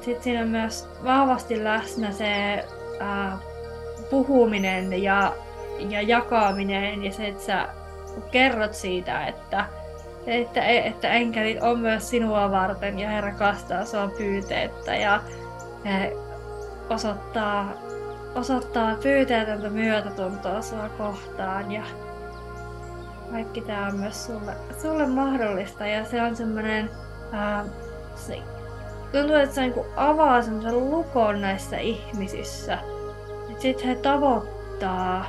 Sitten 0.00 0.22
siinä 0.22 0.42
on 0.42 0.48
myös 0.48 0.88
vahvasti 1.04 1.64
läsnä 1.64 2.12
se 2.12 2.64
ää, 3.00 3.38
puhuminen 4.10 5.02
ja, 5.02 5.32
ja 5.88 6.02
jakaminen 6.02 7.04
ja 7.04 7.12
se, 7.12 7.26
että 7.26 7.42
sä 7.42 7.68
kerrot 8.30 8.74
siitä, 8.74 9.26
että, 9.26 9.64
että, 10.26 10.64
että 10.64 11.08
enkelit 11.08 11.62
on 11.62 11.78
myös 11.78 12.10
sinua 12.10 12.50
varten 12.50 12.98
ja 12.98 13.10
he 13.10 13.20
rakastaa 13.20 13.84
sua 13.84 14.08
pyyteettä 14.18 14.96
ja 14.96 15.20
he 15.84 16.16
osoittaa, 16.90 17.72
osoittaa 18.34 18.96
pyyteetöntä 19.02 19.70
myötätuntoa 19.70 20.62
sua 20.62 20.88
kohtaan 20.98 21.72
ja 21.72 21.82
kaikki 23.32 23.60
tämä 23.60 23.86
on 23.86 23.96
myös 23.96 24.26
sulle, 24.26 24.56
sulle 24.82 25.06
mahdollista 25.06 25.86
ja 25.86 26.04
se 26.04 26.22
on 26.22 26.36
semmoinen, 26.36 26.90
se, 28.14 28.42
tuntuu, 29.12 29.36
että 29.36 29.54
se 29.54 29.60
niin 29.60 29.74
avaa 29.96 30.42
semmoisen 30.42 30.90
lukon 30.90 31.40
näissä 31.40 31.78
ihmisissä. 31.78 32.78
Sitten 33.58 33.88
he 33.88 33.94
tavoittaa 33.94 35.26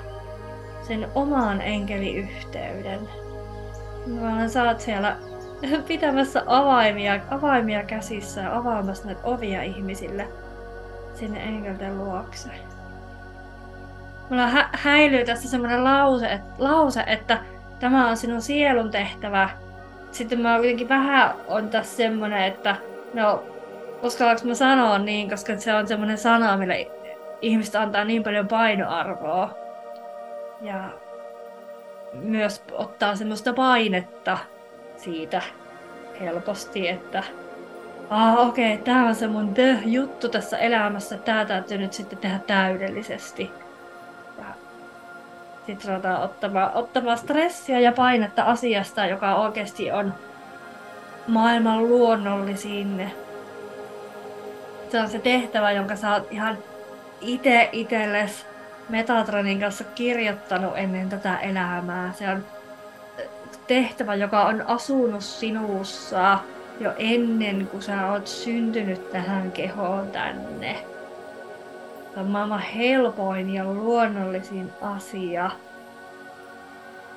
sen 0.87 1.07
oman 1.15 1.61
enkeliyhteyden. 1.61 2.99
Vaan 4.21 4.49
sä 4.49 4.63
oot 4.63 4.79
siellä 4.79 5.17
pitämässä 5.87 6.43
avaimia, 6.45 7.19
avaimia 7.29 7.83
käsissä 7.83 8.41
ja 8.41 8.57
avaamassa 8.57 9.05
näitä 9.05 9.21
ovia 9.23 9.63
ihmisille 9.63 10.27
sinne 11.13 11.43
enkelten 11.43 11.97
luokse. 11.97 12.49
Mulla 14.29 14.47
hä- 14.47 14.69
häilyy 14.71 15.25
tässä 15.25 15.49
semmoinen 15.49 15.83
lause, 15.83 16.31
et, 16.31 16.41
lause, 16.57 17.03
että 17.07 17.39
tämä 17.79 18.09
on 18.09 18.17
sinun 18.17 18.41
sielun 18.41 18.91
tehtävä. 18.91 19.49
Sitten 20.11 20.39
mä 20.39 20.57
kuitenkin 20.57 20.89
vähän 20.89 21.35
on 21.47 21.69
tässä 21.69 21.97
semmoinen, 21.97 22.43
että 22.43 22.75
no, 23.13 23.43
uskallanko 24.01 24.41
mä 24.45 24.53
sanoa 24.53 24.97
niin, 24.97 25.29
koska 25.29 25.57
se 25.57 25.73
on 25.73 25.87
semmoinen 25.87 26.17
sana, 26.17 26.57
mille 26.57 26.91
ihmistä 27.41 27.81
antaa 27.81 28.03
niin 28.03 28.23
paljon 28.23 28.47
painoarvoa. 28.47 29.55
Ja 30.61 30.89
myös 32.13 32.63
ottaa 32.71 33.15
semmoista 33.15 33.53
painetta 33.53 34.37
siitä 34.97 35.41
helposti, 36.19 36.89
että 36.89 37.23
ah, 38.09 38.47
okei, 38.47 38.73
okay, 38.73 38.83
tämä 38.83 39.07
on 39.07 39.15
se 39.15 39.27
mun 39.27 39.53
juttu 39.85 40.29
tässä 40.29 40.57
elämässä, 40.57 41.17
tämä 41.17 41.45
täytyy 41.45 41.77
nyt 41.77 41.93
sitten 41.93 42.17
tehdä 42.17 42.39
täydellisesti 42.47 43.51
sitten 45.65 45.89
ruvetaan 45.89 46.21
ottamaan, 46.21 46.71
ottamaan 46.73 47.17
stressiä 47.17 47.79
ja 47.79 47.91
painetta 47.91 48.43
asiasta, 48.43 49.05
joka 49.05 49.35
oikeasti 49.35 49.91
on 49.91 50.13
maailman 51.27 51.89
luonnollisin. 51.89 53.11
Se 54.89 54.99
on 54.99 55.09
se 55.09 55.19
tehtävä, 55.19 55.71
jonka 55.71 55.95
sä 55.95 56.13
oot 56.13 56.31
ihan 56.31 56.57
itse 57.21 57.69
itsellesi 57.71 58.45
Metatronin 58.89 59.59
kanssa 59.59 59.83
kirjoittanut 59.83 60.73
ennen 60.75 61.09
tätä 61.09 61.37
elämää. 61.37 62.13
Se 62.13 62.29
on 62.29 62.45
tehtävä, 63.67 64.15
joka 64.15 64.45
on 64.45 64.63
asunut 64.67 65.23
sinussa 65.23 66.39
jo 66.79 66.93
ennen 66.97 67.67
kuin 67.67 67.83
sä 67.83 68.11
oot 68.11 68.27
syntynyt 68.27 69.11
tähän 69.11 69.51
kehoon 69.51 70.11
tänne. 70.11 70.92
Se 72.13 72.19
on 72.19 72.27
maailman 72.27 72.59
helpoin 72.59 73.53
ja 73.53 73.63
luonnollisin 73.63 74.71
asia. 74.81 75.51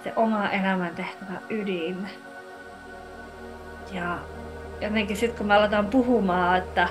Se 0.04 0.12
oma 0.16 0.50
elämän 0.50 0.94
tehtävä 0.94 1.32
ydin. 1.50 2.08
Ja 3.92 4.18
jotenkin 4.80 5.16
sitten 5.16 5.38
kun 5.38 5.46
me 5.46 5.54
aletaan 5.54 5.86
puhumaan, 5.86 6.58
että 6.58 6.88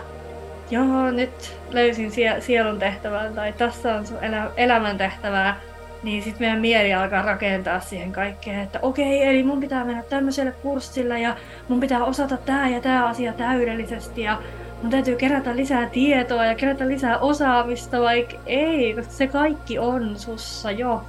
joo, 0.71 1.11
nyt 1.11 1.59
löysin 1.71 2.11
sie- 2.11 2.41
sielun 2.41 2.79
tehtävän 2.79 3.33
tai 3.33 3.53
tässä 3.53 3.95
on 3.95 4.07
sun 4.07 4.23
elä- 4.23 4.51
elämän 4.57 4.97
tehtävää, 4.97 5.59
niin 6.03 6.23
sitten 6.23 6.47
meidän 6.47 6.61
mieli 6.61 6.93
alkaa 6.93 7.21
rakentaa 7.21 7.79
siihen 7.79 8.11
kaikkeen, 8.11 8.59
että 8.59 8.79
okei, 8.81 9.23
eli 9.23 9.43
mun 9.43 9.59
pitää 9.59 9.83
mennä 9.85 10.03
tämmöiselle 10.03 10.51
kurssille 10.51 11.19
ja 11.19 11.35
mun 11.67 11.79
pitää 11.79 12.03
osata 12.03 12.37
tämä 12.37 12.69
ja 12.69 12.81
tämä 12.81 13.07
asia 13.07 13.33
täydellisesti 13.33 14.21
ja 14.21 14.37
mun 14.85 14.91
täytyy 14.91 15.15
kerätä 15.15 15.55
lisää 15.55 15.89
tietoa 15.89 16.45
ja 16.45 16.55
kerätä 16.55 16.87
lisää 16.87 17.17
osaamista, 17.17 18.01
vaikka 18.01 18.37
ei, 18.45 18.93
koska 18.93 19.11
se 19.11 19.27
kaikki 19.27 19.79
on 19.79 20.19
sussa 20.19 20.71
jo. 20.71 21.03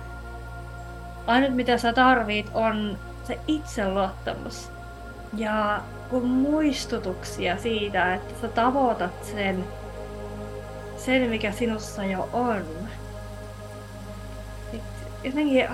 Ainut 1.26 1.54
mitä 1.54 1.78
sä 1.78 1.92
tarvit 1.92 2.50
on 2.54 2.98
se 3.24 3.38
itseluottamus. 3.46 4.70
Ja 5.36 5.80
kun 6.10 6.24
muistutuksia 6.24 7.56
siitä, 7.56 8.14
että 8.14 8.34
sä 8.40 8.48
tavoitat 8.48 9.24
sen, 9.24 9.64
sen 10.96 11.30
mikä 11.30 11.52
sinussa 11.52 12.04
jo 12.04 12.28
on. 12.32 12.64
Jotenkin 15.24 15.68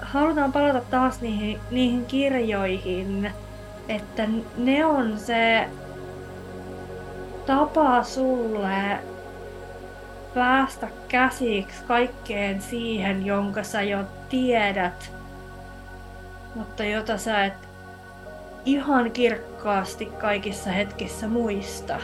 halutaan 0.00 0.52
palata 0.52 0.80
taas 0.80 1.20
niihin, 1.20 1.60
niihin 1.70 2.06
kirjoihin, 2.06 3.32
että 3.88 4.28
ne 4.56 4.84
on 4.84 5.18
se 5.18 5.68
tapa 7.48 8.02
sulle 8.02 8.98
päästä 10.34 10.88
käsiksi 11.08 11.84
kaikkeen 11.84 12.62
siihen, 12.62 13.26
jonka 13.26 13.62
sä 13.62 13.82
jo 13.82 13.98
tiedät, 14.28 15.12
mutta 16.54 16.84
jota 16.84 17.18
sä 17.18 17.44
et 17.44 17.68
ihan 18.64 19.10
kirkkaasti 19.10 20.06
kaikissa 20.06 20.70
hetkissä 20.70 21.28
muista. 21.28 22.00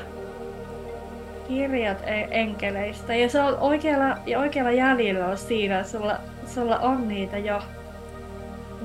Kirjat 1.49 1.99
e- 2.07 2.29
enkeleistä 2.31 3.15
ja 3.15 3.29
se 3.29 3.41
on 3.41 3.59
oikealla, 3.59 4.19
ja 4.27 4.39
oikealla 4.39 4.73
jäljellä 4.73 5.27
on 5.27 5.39
siinä, 5.39 5.85
sulla, 5.85 6.19
sulla 6.47 6.79
on 6.79 7.09
niitä 7.09 7.39
jo. 7.39 7.63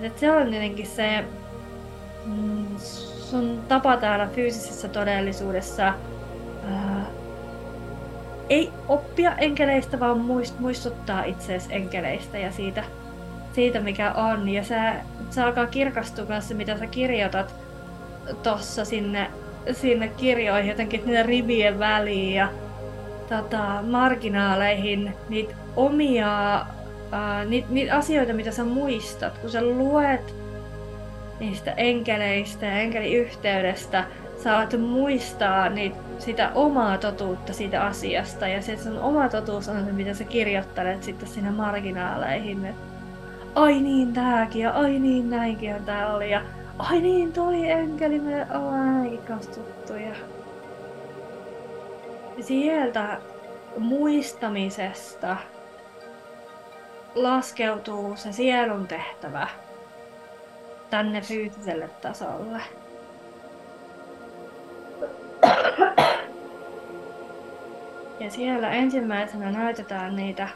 Et 0.01 0.19
se 0.19 0.31
on 0.31 0.53
jotenkin 0.53 0.87
se 0.87 1.23
mm, 2.25 2.77
sun 3.29 3.61
tapa 3.67 3.97
täällä 3.97 4.27
fyysisessä 4.27 4.87
todellisuudessa 4.87 5.93
ei 8.49 8.71
oppia 8.87 9.35
enkeleistä, 9.35 9.99
vaan 9.99 10.19
muist, 10.19 10.59
muistuttaa 10.59 11.23
itseesi 11.23 11.67
enkeleistä 11.75 12.37
ja 12.37 12.51
siitä, 12.51 12.83
siitä 13.53 13.79
mikä 13.79 14.11
on. 14.11 14.49
Ja 14.49 14.63
se, 14.63 14.75
se 15.29 15.41
alkaa 15.41 15.67
kirkastua 15.67 16.25
kanssa, 16.25 16.55
mitä 16.55 16.77
sä 16.77 16.87
kirjoitat 16.87 17.55
tossa 18.43 18.85
sinne, 18.85 19.31
sinne 19.71 20.07
kirjoihin, 20.07 20.69
jotenkin 20.69 21.01
niiden 21.05 21.25
rivien 21.25 21.79
väliin 21.79 22.33
ja 22.33 22.49
tota, 23.29 23.83
marginaaleihin 23.89 25.13
niitä 25.29 25.55
omia 25.75 26.65
ää, 27.11 27.45
niitä, 27.45 27.67
niitä 27.71 27.95
asioita, 27.95 28.33
mitä 28.33 28.51
sä 28.51 28.63
muistat, 28.63 29.37
kun 29.37 29.49
sä 29.49 29.61
luet 29.65 30.35
niistä 31.39 31.71
enkeleistä 31.71 32.65
ja 32.65 32.79
enkeliyhteydestä, 32.79 34.03
saat 34.43 34.73
muistaa 34.79 35.69
niin 35.69 35.95
sitä 36.19 36.51
omaa 36.55 36.97
totuutta 36.97 37.53
siitä 37.53 37.83
asiasta 37.83 38.47
ja 38.47 38.61
se 38.61 38.77
sun 38.77 38.99
oma 38.99 39.29
totuus 39.29 39.67
on 39.67 39.85
se, 39.85 39.91
mitä 39.91 40.13
sä 40.13 40.23
kirjoittelet 40.23 41.03
sitten 41.03 41.29
sinne 41.29 41.51
marginaaleihin. 41.51 42.65
Et, 42.65 42.75
ai 43.55 43.79
niin 43.79 44.13
tääkin 44.13 44.61
ja 44.61 44.71
ai 44.71 44.99
niin 44.99 45.29
näinkin 45.29 45.85
tää 45.85 46.13
oli 46.13 46.31
ja 46.31 46.41
ai 46.79 47.01
niin 47.01 47.33
toi 47.33 47.69
enkeli, 47.69 48.19
me 48.19 48.47
ollaan 48.55 48.95
ainakin 48.95 49.19
kanssa 49.19 49.51
tuttuja. 49.51 50.15
Sieltä 52.41 53.17
muistamisesta 53.77 55.37
laskeutuu 57.15 58.15
se 58.15 58.31
sielun 58.31 58.87
tehtävä 58.87 59.47
tänne 60.89 61.21
fyysiselle 61.21 61.89
tasolle. 62.01 62.61
Ja 68.19 68.31
siellä 68.31 68.69
ensimmäisenä 68.69 69.51
näytetään 69.51 70.15
niitä 70.15 70.47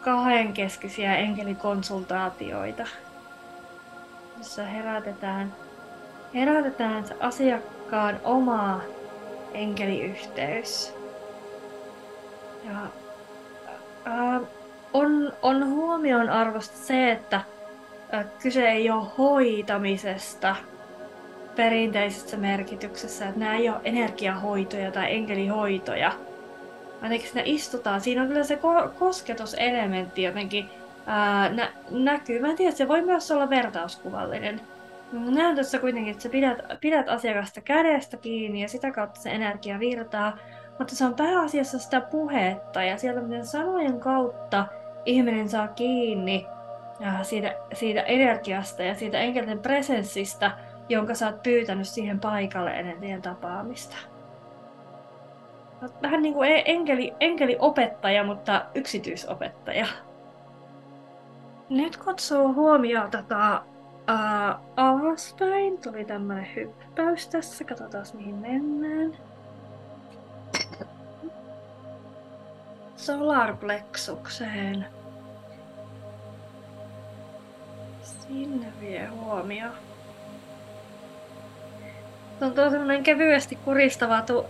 kahdenkeskisiä 0.00 1.16
enkelikonsultaatioita, 1.16 2.86
jossa 4.38 4.62
herätetään, 4.62 5.54
herätetään 6.34 7.06
se 7.06 7.16
asiakkaan 7.20 8.20
oma 8.24 8.80
enkeliyhteys. 9.54 10.94
Ja 12.64 12.74
ää, 14.04 14.40
on, 14.92 15.32
on 15.42 15.70
huomion 15.70 16.30
arvosta 16.30 16.76
se, 16.76 17.12
että 17.12 17.40
ää, 18.12 18.24
kyse 18.42 18.68
ei 18.68 18.90
ole 18.90 19.06
hoitamisesta 19.18 20.56
perinteisessä 21.56 22.36
merkityksessä, 22.36 23.28
että 23.28 23.40
nämä 23.40 23.56
ei 23.56 23.68
ole 23.68 23.80
energiahoitoja 23.84 24.92
tai 24.92 25.14
enkelihoitoja. 25.14 26.12
Ainakin 27.02 27.26
siinä 27.26 27.42
istutaan. 27.44 28.00
Siinä 28.00 28.22
on 28.22 28.28
kyllä 28.28 28.44
se 28.44 28.54
ko- 28.54 28.88
kosketuselementti 28.98 30.22
jotenkin 30.22 30.70
ää, 31.06 31.48
nä- 31.48 31.72
näkyy. 31.90 32.40
Mä 32.40 32.48
en 32.48 32.56
tiedä, 32.56 32.72
se 32.72 32.88
voi 32.88 33.02
myös 33.02 33.30
olla 33.30 33.50
vertauskuvallinen. 33.50 34.60
Näen 35.12 35.56
tässä 35.56 35.78
kuitenkin, 35.78 36.10
että 36.10 36.22
sä 36.22 36.28
pidät, 36.28 36.58
pidät 36.80 37.08
asiakasta 37.08 37.60
kädestä 37.60 38.16
kiinni 38.16 38.62
ja 38.62 38.68
sitä 38.68 38.90
kautta 38.90 39.20
se 39.20 39.30
energia 39.30 39.80
virtaa. 39.80 40.38
Mutta 40.78 40.96
se 40.96 41.04
on 41.04 41.14
pääasiassa 41.14 41.78
sitä 41.78 42.00
puhetta 42.00 42.82
ja 42.82 42.98
sieltä 42.98 43.20
miten 43.20 43.46
sanojen 43.46 44.00
kautta 44.00 44.66
ihminen 45.04 45.48
saa 45.48 45.68
kiinni 45.68 46.46
siitä, 47.22 47.56
siitä 47.72 48.02
energiasta 48.02 48.82
ja 48.82 48.94
siitä 48.94 49.18
enkelten 49.18 49.58
presenssistä, 49.58 50.50
jonka 50.88 51.14
sä 51.14 51.26
oot 51.26 51.42
pyytänyt 51.42 51.88
siihen 51.88 52.20
paikalle 52.20 52.70
ennen 52.70 53.00
teidän 53.00 53.22
tapaamista. 53.22 53.96
Vähän 56.02 56.22
niin 56.22 56.34
kuin 56.34 56.62
enkeli, 56.64 57.14
enkeliopettaja, 57.20 58.24
mutta 58.24 58.66
yksityisopettaja. 58.74 59.86
Nyt 61.68 61.96
kutsuu 61.96 62.54
huomioon 62.54 63.10
tätä 63.10 63.60
uh, 63.60 64.60
alaspäin. 64.76 65.78
Tuli 65.78 66.04
tämmönen 66.04 66.48
hyppäys 66.54 67.28
tässä. 67.28 67.64
Katsotaan 67.64 68.04
mihin 68.14 68.34
mennään. 68.34 69.16
Solarplexukseen. 72.96 74.86
Sinne 78.02 78.66
vie 78.80 79.06
huomio. 79.06 79.68
Tuntuu 82.44 82.70
semmonen 82.70 83.02
kevyesti 83.02 83.56
kuristava 83.56 84.22
tu- 84.22 84.46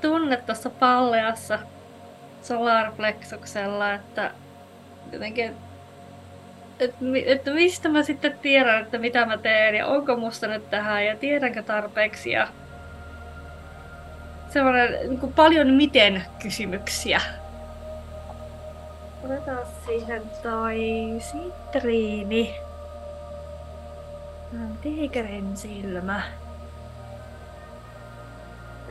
tunne 0.00 0.36
tuossa 0.36 0.70
palleassa 0.70 1.58
solarplexuksella, 2.42 3.92
että 3.92 4.30
jotenkin 5.12 5.56
että, 6.80 6.96
että 7.26 7.50
mistä 7.50 7.88
mä 7.88 8.02
sitten 8.02 8.38
tiedän, 8.38 8.82
että 8.82 8.98
mitä 8.98 9.26
mä 9.26 9.38
teen 9.38 9.74
ja 9.74 9.86
onko 9.86 10.16
musta 10.16 10.46
nyt 10.46 10.70
tähän 10.70 11.06
ja 11.06 11.16
tiedänkö 11.16 11.62
tarpeeksi 11.62 12.30
ja 12.30 12.48
semmoinen 14.48 14.92
niin 15.08 15.20
kuin 15.20 15.32
paljon 15.32 15.68
miten 15.68 16.22
kysymyksiä. 16.42 17.20
Otetaan 19.24 19.66
siihen 19.86 20.22
toi 20.42 20.78
sitriini. 21.18 22.54
Tiikerin 24.82 25.56
silmä. 25.56 26.22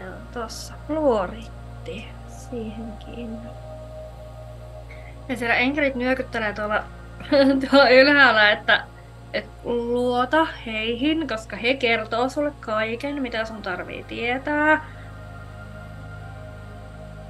On 0.08 0.28
tossa. 0.34 0.74
Fluoritti. 0.88 2.08
Siihenkin. 2.28 3.38
Ja 5.30 5.38
siellä 5.38 5.56
enkelit 5.56 5.96
nyökyttelee 5.96 6.54
tuolla, 6.54 6.84
tuolla 7.70 7.90
ylhäällä, 7.90 8.52
että 8.52 8.84
et 9.34 9.46
luota 9.64 10.48
heihin, 10.66 11.28
koska 11.28 11.56
he 11.56 11.74
kertoo 11.74 12.30
sulle 12.30 12.52
kaiken, 12.60 13.22
mitä 13.22 13.46
sun 13.46 13.62
tarvii 13.62 14.04
tietää. 14.04 14.86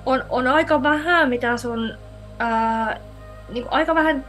On, 0.06 0.24
on 0.30 0.48
aika 0.48 0.84
vähän, 0.84 1.30
mitä 1.30 1.58
sun... 1.58 1.98
Ää, 2.40 2.98
niin 3.50 3.66
aika 3.72 3.96
vähän 3.96 4.26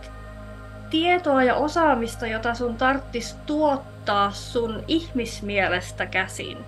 tietoa 0.91 1.43
ja 1.43 1.55
osaamista, 1.55 2.27
jota 2.27 2.55
sun 2.55 2.77
tarttis 2.77 3.37
tuottaa 3.47 4.31
sun 4.31 4.85
ihmismielestä 4.89 6.07
käsin. 6.07 6.59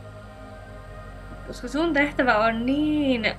Koska 1.50 1.68
sun 1.68 1.92
tehtävä 1.92 2.38
on 2.38 2.66
niin 2.66 3.32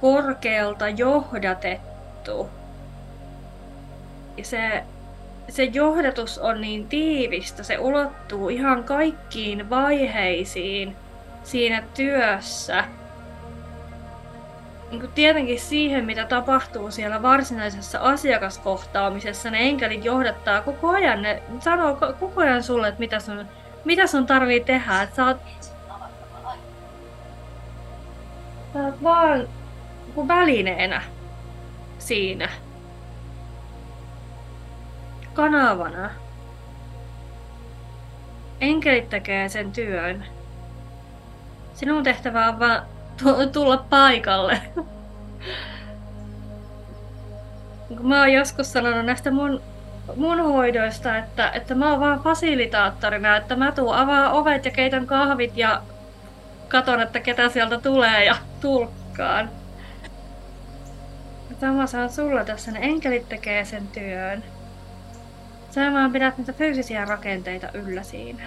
korkealta 0.00 0.88
johdatettu. 0.88 2.50
Ja 4.36 4.44
se, 4.44 4.84
se 5.48 5.64
johdatus 5.64 6.38
on 6.38 6.60
niin 6.60 6.88
tiivistä, 6.88 7.62
se 7.62 7.78
ulottuu 7.78 8.48
ihan 8.48 8.84
kaikkiin 8.84 9.70
vaiheisiin 9.70 10.96
siinä 11.42 11.82
työssä. 11.94 12.84
Niin 14.90 15.08
tietenkin 15.14 15.60
siihen, 15.60 16.04
mitä 16.04 16.24
tapahtuu 16.24 16.90
siellä 16.90 17.22
varsinaisessa 17.22 17.98
asiakaskohtaamisessa, 17.98 19.50
ne 19.50 19.58
enkelit 19.68 20.04
johdattaa 20.04 20.62
koko 20.62 20.88
ajan. 20.88 21.22
Ne 21.22 21.42
sanoo 21.60 21.98
koko 22.20 22.40
ajan 22.40 22.62
sulle, 22.62 22.88
että 22.88 23.00
mitä 23.00 23.20
sun, 23.20 23.46
mitä 23.84 24.06
sun 24.06 24.26
tarvii 24.26 24.60
tehdä. 24.60 25.02
Että 25.02 25.16
sä 25.16 25.26
oot, 25.26 25.73
oot 28.74 29.02
vaan 29.02 29.48
välineenä 30.28 31.02
siinä. 31.98 32.48
Kanavana. 35.34 36.10
Enkelit 38.60 39.08
tekee 39.08 39.48
sen 39.48 39.72
työn. 39.72 40.24
Sinun 41.74 42.02
tehtävä 42.02 42.48
on 42.48 42.58
vaan 42.58 42.82
tulla 43.52 43.76
paikalle. 43.76 44.60
mä 48.02 48.20
oon 48.20 48.32
joskus 48.32 48.72
sanonut 48.72 49.06
näistä 49.06 49.30
mun, 49.30 49.62
mun 50.16 50.40
hoidoista, 50.40 51.16
että, 51.16 51.50
että 51.50 51.74
mä 51.74 51.90
oon 51.90 52.00
vaan 52.00 52.20
fasilitaattorina, 52.20 53.36
että 53.36 53.56
mä 53.56 53.72
tuun 53.72 53.94
avaa 53.94 54.32
ovet 54.32 54.64
ja 54.64 54.70
keitän 54.70 55.06
kahvit 55.06 55.56
ja 55.56 55.82
katon, 56.74 57.00
että 57.00 57.20
ketä 57.20 57.48
sieltä 57.48 57.78
tulee 57.78 58.24
ja 58.24 58.36
tulkkaan. 58.60 59.50
Sama 61.60 61.86
saa 61.86 62.08
sulla 62.08 62.44
tässä, 62.44 62.72
ne 62.72 62.78
enkelit 62.82 63.28
tekee 63.28 63.64
sen 63.64 63.88
työn. 63.88 64.44
Sä 65.70 65.92
vaan 65.92 66.12
pidät 66.12 66.38
niitä 66.38 66.52
fyysisiä 66.52 67.04
rakenteita 67.04 67.68
yllä 67.74 68.02
siinä. 68.02 68.42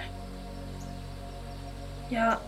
Ja 2.10 2.40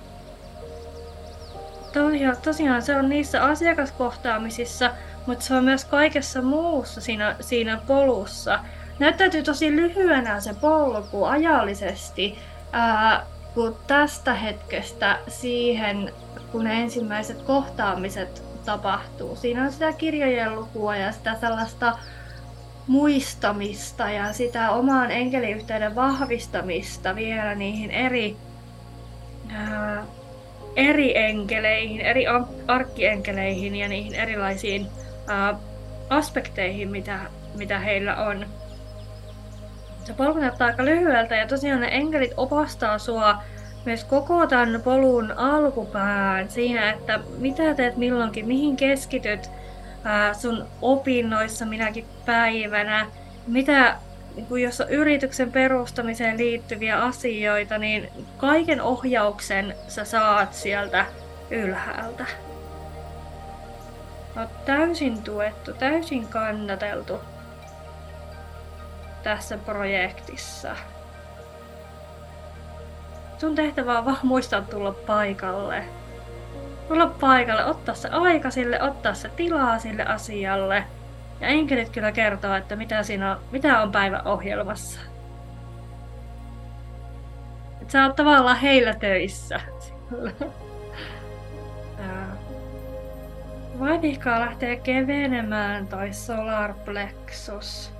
tosiaan, 1.92 2.36
tosiaan 2.42 2.82
se 2.82 2.96
on 2.96 3.08
niissä 3.08 3.44
asiakaskohtaamisissa, 3.44 4.90
mutta 5.26 5.44
se 5.44 5.54
on 5.54 5.64
myös 5.64 5.84
kaikessa 5.84 6.42
muussa 6.42 7.00
siinä, 7.00 7.36
siinä 7.40 7.80
polussa. 7.86 8.58
Näyttäytyy 8.98 9.42
tosi 9.42 9.76
lyhyenä 9.76 10.40
se 10.40 10.54
polku 10.54 11.24
ajallisesti, 11.24 12.38
ää, 12.72 13.26
kun 13.54 13.76
tästä 13.86 14.34
hetkestä 14.34 15.18
siihen, 15.28 16.12
kun 16.52 16.64
ne 16.64 16.82
ensimmäiset 16.82 17.42
kohtaamiset 17.42 18.42
tapahtuu. 18.64 19.36
Siinä 19.36 19.64
on 19.64 19.72
sitä 19.72 19.92
kirjojen 19.92 20.54
lukua 20.54 20.96
ja 20.96 21.12
sitä 21.12 21.36
sellaista 21.40 21.98
muistamista 22.86 24.10
ja 24.10 24.32
sitä 24.32 24.70
oman 24.70 25.10
enkeliyhteyden 25.10 25.94
vahvistamista 25.94 27.16
vielä 27.16 27.54
niihin 27.54 27.90
eri, 27.90 28.36
ää, 29.52 30.04
eri 30.76 31.18
enkeleihin, 31.18 32.00
eri 32.00 32.24
arkkeenkeleihin 32.68 33.76
ja 33.76 33.88
niihin 33.88 34.14
erilaisiin 34.14 34.86
ää, 35.28 35.54
aspekteihin, 36.10 36.90
mitä, 36.90 37.20
mitä 37.54 37.78
heillä 37.78 38.16
on. 38.16 38.46
Se 40.04 40.12
polku 40.12 40.38
näyttää 40.38 40.66
aika 40.66 40.84
lyhyeltä 40.84 41.36
ja 41.36 41.46
tosiaan 41.46 41.80
ne 41.80 41.88
enkelit 41.90 42.32
opastaa 42.36 42.98
sua 42.98 43.42
myös 43.84 44.04
koko 44.04 44.46
tämän 44.46 44.82
polun 44.82 45.32
alkupään 45.32 46.50
siinä, 46.50 46.90
että 46.90 47.20
mitä 47.38 47.74
teet 47.74 47.96
milloinkin, 47.96 48.46
mihin 48.46 48.76
keskityt 48.76 49.50
ää, 50.04 50.34
sun 50.34 50.66
opinnoissa 50.82 51.66
minäkin 51.66 52.06
päivänä, 52.26 53.06
mitä 53.46 53.96
niin 54.36 54.62
jos 54.62 54.80
on 54.80 54.90
yrityksen 54.90 55.52
perustamiseen 55.52 56.38
liittyviä 56.38 57.02
asioita, 57.02 57.78
niin 57.78 58.08
kaiken 58.36 58.82
ohjauksen 58.82 59.74
sä 59.88 60.04
saat 60.04 60.54
sieltä 60.54 61.06
ylhäältä. 61.50 62.26
Oot 64.36 64.64
täysin 64.64 65.22
tuettu, 65.22 65.72
täysin 65.72 66.26
kannateltu 66.26 67.20
tässä 69.22 69.58
projektissa. 69.58 70.76
Sun 73.38 73.54
tehtävä 73.54 73.98
on 73.98 74.04
vaan 74.04 74.18
muistaa 74.22 74.62
tulla 74.62 74.92
paikalle. 74.92 75.84
Tulla 76.88 77.06
paikalle, 77.06 77.64
ottaa 77.64 77.94
se 77.94 78.08
aika 78.08 78.50
sille, 78.50 78.82
ottaa 78.82 79.14
se 79.14 79.28
tilaa 79.28 79.78
sille 79.78 80.04
asialle. 80.04 80.84
Ja 81.40 81.48
enkelit 81.48 81.90
kyllä 81.90 82.12
kertoo, 82.12 82.54
että 82.54 82.76
mitä, 82.76 83.02
siinä 83.02 83.32
on, 83.32 83.40
mitä 83.50 83.82
on 83.82 83.92
päivän 83.92 84.26
ohjelmassa. 84.26 85.00
Et 87.82 87.90
sä 87.90 88.04
oot 88.04 88.16
tavallaan 88.16 88.56
heillä 88.56 88.94
töissä. 88.94 89.60
Vaivihkaa 93.80 94.40
lähtee 94.40 94.76
kevenemään 94.76 95.86
toi 95.86 96.12
solar 96.12 96.74
plexus. 96.74 97.99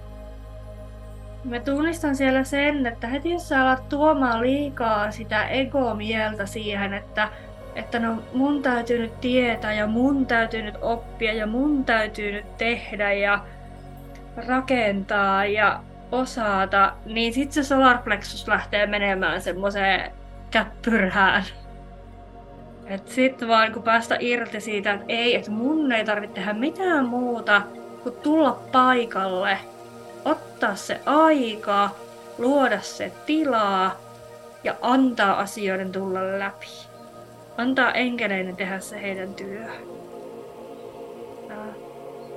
Mä 1.45 1.61
tunnistan 1.61 2.17
siellä 2.17 2.45
sen, 2.45 2.87
että 2.87 3.07
heti 3.07 3.31
jos 3.31 3.49
sä 3.49 3.63
alat 3.63 3.89
tuomaan 3.89 4.41
liikaa 4.41 5.11
sitä 5.11 5.45
ego-mieltä 5.49 6.47
siihen, 6.47 6.95
että, 6.95 7.29
että 7.75 7.99
no 7.99 8.23
mun 8.33 8.63
täytyy 8.63 8.99
nyt 8.99 9.21
tietää 9.21 9.73
ja 9.73 9.87
mun 9.87 10.27
täytyy 10.27 10.63
nyt 10.63 10.75
oppia 10.83 11.33
ja 11.33 11.47
mun 11.47 11.85
täytyy 11.85 12.33
nyt 12.33 12.59
tehdä 12.59 13.13
ja 13.13 13.45
rakentaa 14.47 15.45
ja 15.45 15.81
osata, 16.13 16.93
niin 17.05 17.33
sit 17.33 17.53
se 17.53 17.63
solarplexus 17.63 18.49
lähtee 18.49 18.87
menemään 18.87 19.43
semmoiseen 19.43 20.13
käppyrhään. 20.51 21.45
Et 22.87 23.09
sit 23.09 23.49
vaan 23.49 23.73
kun 23.73 23.83
päästä 23.83 24.17
irti 24.21 24.61
siitä, 24.61 24.93
että 24.93 25.05
ei, 25.09 25.37
että 25.37 25.51
mun 25.51 25.93
ei 25.93 26.05
tarvitse 26.05 26.35
tehdä 26.35 26.53
mitään 26.53 27.07
muuta 27.07 27.63
kuin 28.03 28.15
tulla 28.23 28.61
paikalle 28.73 29.59
ottaa 30.25 30.75
se 30.75 31.01
aika, 31.07 31.91
luoda 32.39 32.81
se 32.81 33.13
tilaa 33.27 33.97
ja 34.65 34.77
antaa 34.83 35.39
asioiden 35.39 35.93
tulla 35.93 36.39
läpi. 36.39 36.67
Antaa 37.57 37.93
enkeleiden 37.93 38.57
tehdä 38.57 38.81
se 38.81 39.03
heidän 39.03 39.35
työ. 39.35 39.67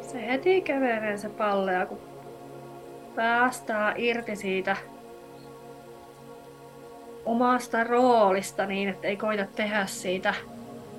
Se 0.01 0.27
heti 0.27 0.61
kävelee 0.61 1.17
se 1.17 1.29
pallea, 1.29 1.85
kun 1.85 1.99
päästää 3.15 3.93
irti 3.97 4.35
siitä 4.35 4.77
omasta 7.25 7.83
roolista 7.83 8.65
niin, 8.65 8.89
että 8.89 9.07
ei 9.07 9.17
koita 9.17 9.45
tehdä 9.55 9.85
siitä 9.85 10.33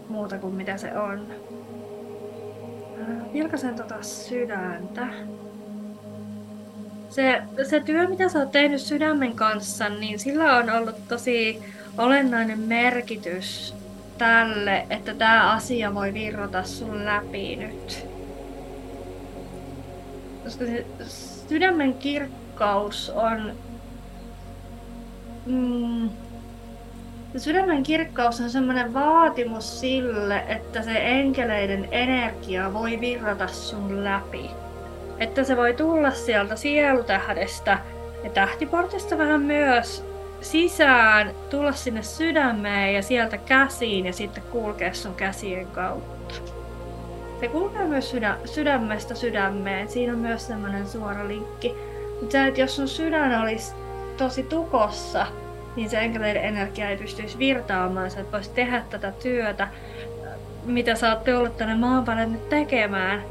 muuta 0.09 0.39
kuin 0.39 0.55
mitä 0.55 0.77
se 0.77 0.99
on. 0.99 1.27
Vilkasen 3.33 3.77
tota 3.77 4.03
sydäntä 4.03 5.07
se, 7.15 7.43
se 7.63 7.81
työ, 7.81 8.09
mitä 8.09 8.29
sä 8.29 8.39
oot 8.39 8.53
tehnyt 8.53 8.81
sydämen 8.81 9.37
kanssa, 9.37 9.89
niin 9.89 10.19
sillä 10.19 10.57
on 10.57 10.71
ollut 10.71 11.09
tosi 11.09 11.63
olennainen 11.99 12.59
merkitys 12.59 13.75
tälle, 14.19 14.87
että 14.91 15.15
tämä 15.15 15.53
asia 15.53 15.95
voi 15.95 16.15
virrata 16.15 16.63
sun 16.63 17.05
läpi 17.05 17.57
nyt. 17.57 18.07
Koska 20.45 20.65
se 20.65 20.87
sydämen 21.49 21.95
kirkkaus 21.95 23.11
on... 23.11 23.53
Mm, 25.47 26.11
sydämen 27.37 27.83
kirkkaus 27.83 28.41
on 28.41 28.51
semmoinen 28.51 28.95
vaatimus 28.95 29.81
sille, 29.81 30.45
että 30.49 30.83
se 30.83 30.93
enkeleiden 30.97 31.89
energia 31.91 32.73
voi 32.73 33.01
virrata 33.01 33.47
sun 33.47 34.05
läpi. 34.05 34.51
Että 35.19 35.45
se 35.45 35.57
voi 35.57 35.75
tulla 35.75 36.11
sieltä 36.11 36.57
sielutähdestä 36.57 37.79
ja 38.25 38.31
tähtiportista 38.31 39.19
vähän 39.19 39.43
myös 39.43 40.05
sisään, 40.41 41.31
tulla 41.51 41.73
sinne 41.73 42.03
sydämeen 42.03 42.95
ja 42.95 43.03
sieltä 43.03 43.39
käsiin 43.39 44.07
ja 44.07 44.13
sitten 44.13 44.43
kulkea 44.43 44.95
sun 44.95 45.15
käsien 45.15 45.67
kautta. 45.67 46.35
Se 47.41 47.49
kulkee 47.49 47.85
myös 47.85 48.11
sydä, 48.11 48.37
sydämestä 48.45 49.15
sydämeen, 49.15 49.89
siinä 49.89 50.13
on 50.13 50.19
myös 50.19 50.47
semmoinen 50.47 50.89
suora 50.89 51.29
linkki. 51.29 51.75
Mutta 52.21 52.47
että 52.47 52.61
jos 52.61 52.77
sun 52.77 52.89
sydän 52.89 53.43
olisi 53.43 53.75
tosi 54.17 54.43
tukossa, 54.43 55.27
niin 55.77 55.91
se 55.91 55.99
enkeleiden 55.99 56.45
energia 56.45 56.91
ei 56.91 56.97
pystyisi 56.97 57.39
virtaamaan, 57.39 58.11
sä 58.11 58.21
et 58.21 58.33
voisi 58.33 58.51
tehdä 58.51 58.83
tätä 58.91 59.13
työtä, 59.23 59.69
mitä 60.65 60.95
sä 60.95 61.11
oot 61.11 61.25
tullut 61.25 61.57
tänne 61.57 61.75
maan 61.75 62.05
päälle 62.05 62.27
nyt 62.27 62.49
tekemään. 62.49 63.23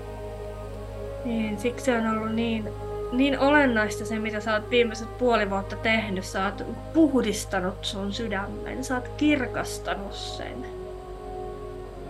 Niin, 1.26 1.60
siksi 1.60 1.92
on 1.92 2.08
ollut 2.08 2.36
niin, 2.36 2.70
niin 3.12 3.40
olennaista 3.40 4.06
se, 4.06 4.20
mitä 4.20 4.40
sä 4.40 4.54
oot 4.54 4.70
viimeiset 4.70 5.18
puoli 5.18 5.50
vuotta 5.50 5.76
tehnyt. 5.76 6.26
Sä 6.26 6.46
oot 6.46 6.66
puhdistanut 6.94 7.86
sun 7.86 8.14
sydämen, 8.14 8.84
sä 8.84 8.96
oot 8.96 9.08
kirkastanut 9.08 10.14
sen. 10.14 10.66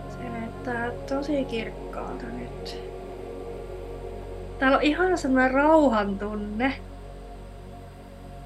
Se 0.08 0.28
näyttää 0.28 0.90
tosi 1.08 1.44
kirkkaalta 1.44 2.26
nyt. 2.26 2.82
Täällä 4.58 4.76
on 4.76 4.82
ihan 4.82 5.18
semmoinen 5.18 5.50
rauhan 5.50 6.18
tunne 6.18 6.74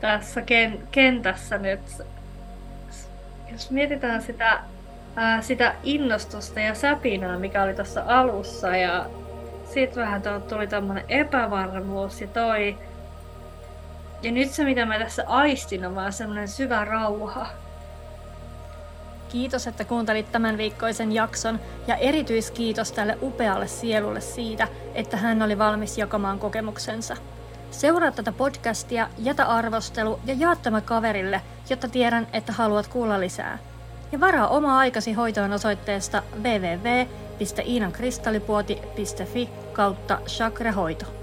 tässä 0.01 0.41
ken- 0.41 0.79
kentässä 0.91 1.59
nyt. 1.59 1.81
Jos 3.53 3.71
mietitään 3.71 4.23
sitä, 4.23 4.61
ää, 5.17 5.43
sitä 5.43 5.75
innostusta 5.83 6.61
ja 6.61 6.75
säpinää, 6.75 7.39
mikä 7.39 7.63
oli 7.63 7.75
tuossa 7.75 8.03
alussa 8.07 8.77
ja 8.77 9.07
sitten 9.75 10.03
vähän 10.03 10.23
tuli 10.49 10.67
tämmönen 10.67 11.05
epävarmuus 11.09 12.21
ja 12.21 12.27
toi. 12.27 12.79
Ja 14.23 14.33
nyt 14.33 14.51
se 14.51 14.65
mitä 14.65 14.87
mä 14.87 14.99
tässä 14.99 15.25
aistin 15.27 15.87
on 15.87 15.95
vaan 15.95 16.13
semmonen 16.13 16.49
syvä 16.49 16.85
rauha. 16.85 17.47
Kiitos, 19.29 19.67
että 19.67 19.85
kuuntelit 19.85 20.33
tämän 20.33 20.59
viikkoisen 20.59 21.13
jakson 21.13 21.61
ja 21.87 21.97
erityiskiitos 21.97 22.93
tälle 22.93 23.19
upealle 23.23 23.67
sielulle 23.67 24.21
siitä, 24.21 24.69
että 24.95 25.17
hän 25.17 25.43
oli 25.43 25.59
valmis 25.59 25.99
jakamaan 25.99 26.39
kokemuksensa. 26.39 27.17
Seuraa 27.71 28.13
tätä 28.13 28.33
podcastia, 28.33 29.09
jätä 29.19 29.45
arvostelu 29.47 30.21
ja 30.25 30.35
jaa 30.39 30.57
tämä 30.57 30.81
kaverille, 30.81 31.41
jotta 31.71 31.89
tiedän, 31.89 32.27
että 32.33 32.53
haluat 32.53 32.87
kuulla 32.87 33.21
lisää. 33.21 33.59
Ja 34.13 34.21
varaa 34.21 34.49
oma 34.49 34.79
aikasi 34.79 35.13
hoitoon 35.13 35.53
osoitteesta 35.53 36.23
www 36.43 37.28
www.iinankristallipuoti.fi 37.41 39.49
kautta 39.73 40.19
chakrahoito. 40.27 41.18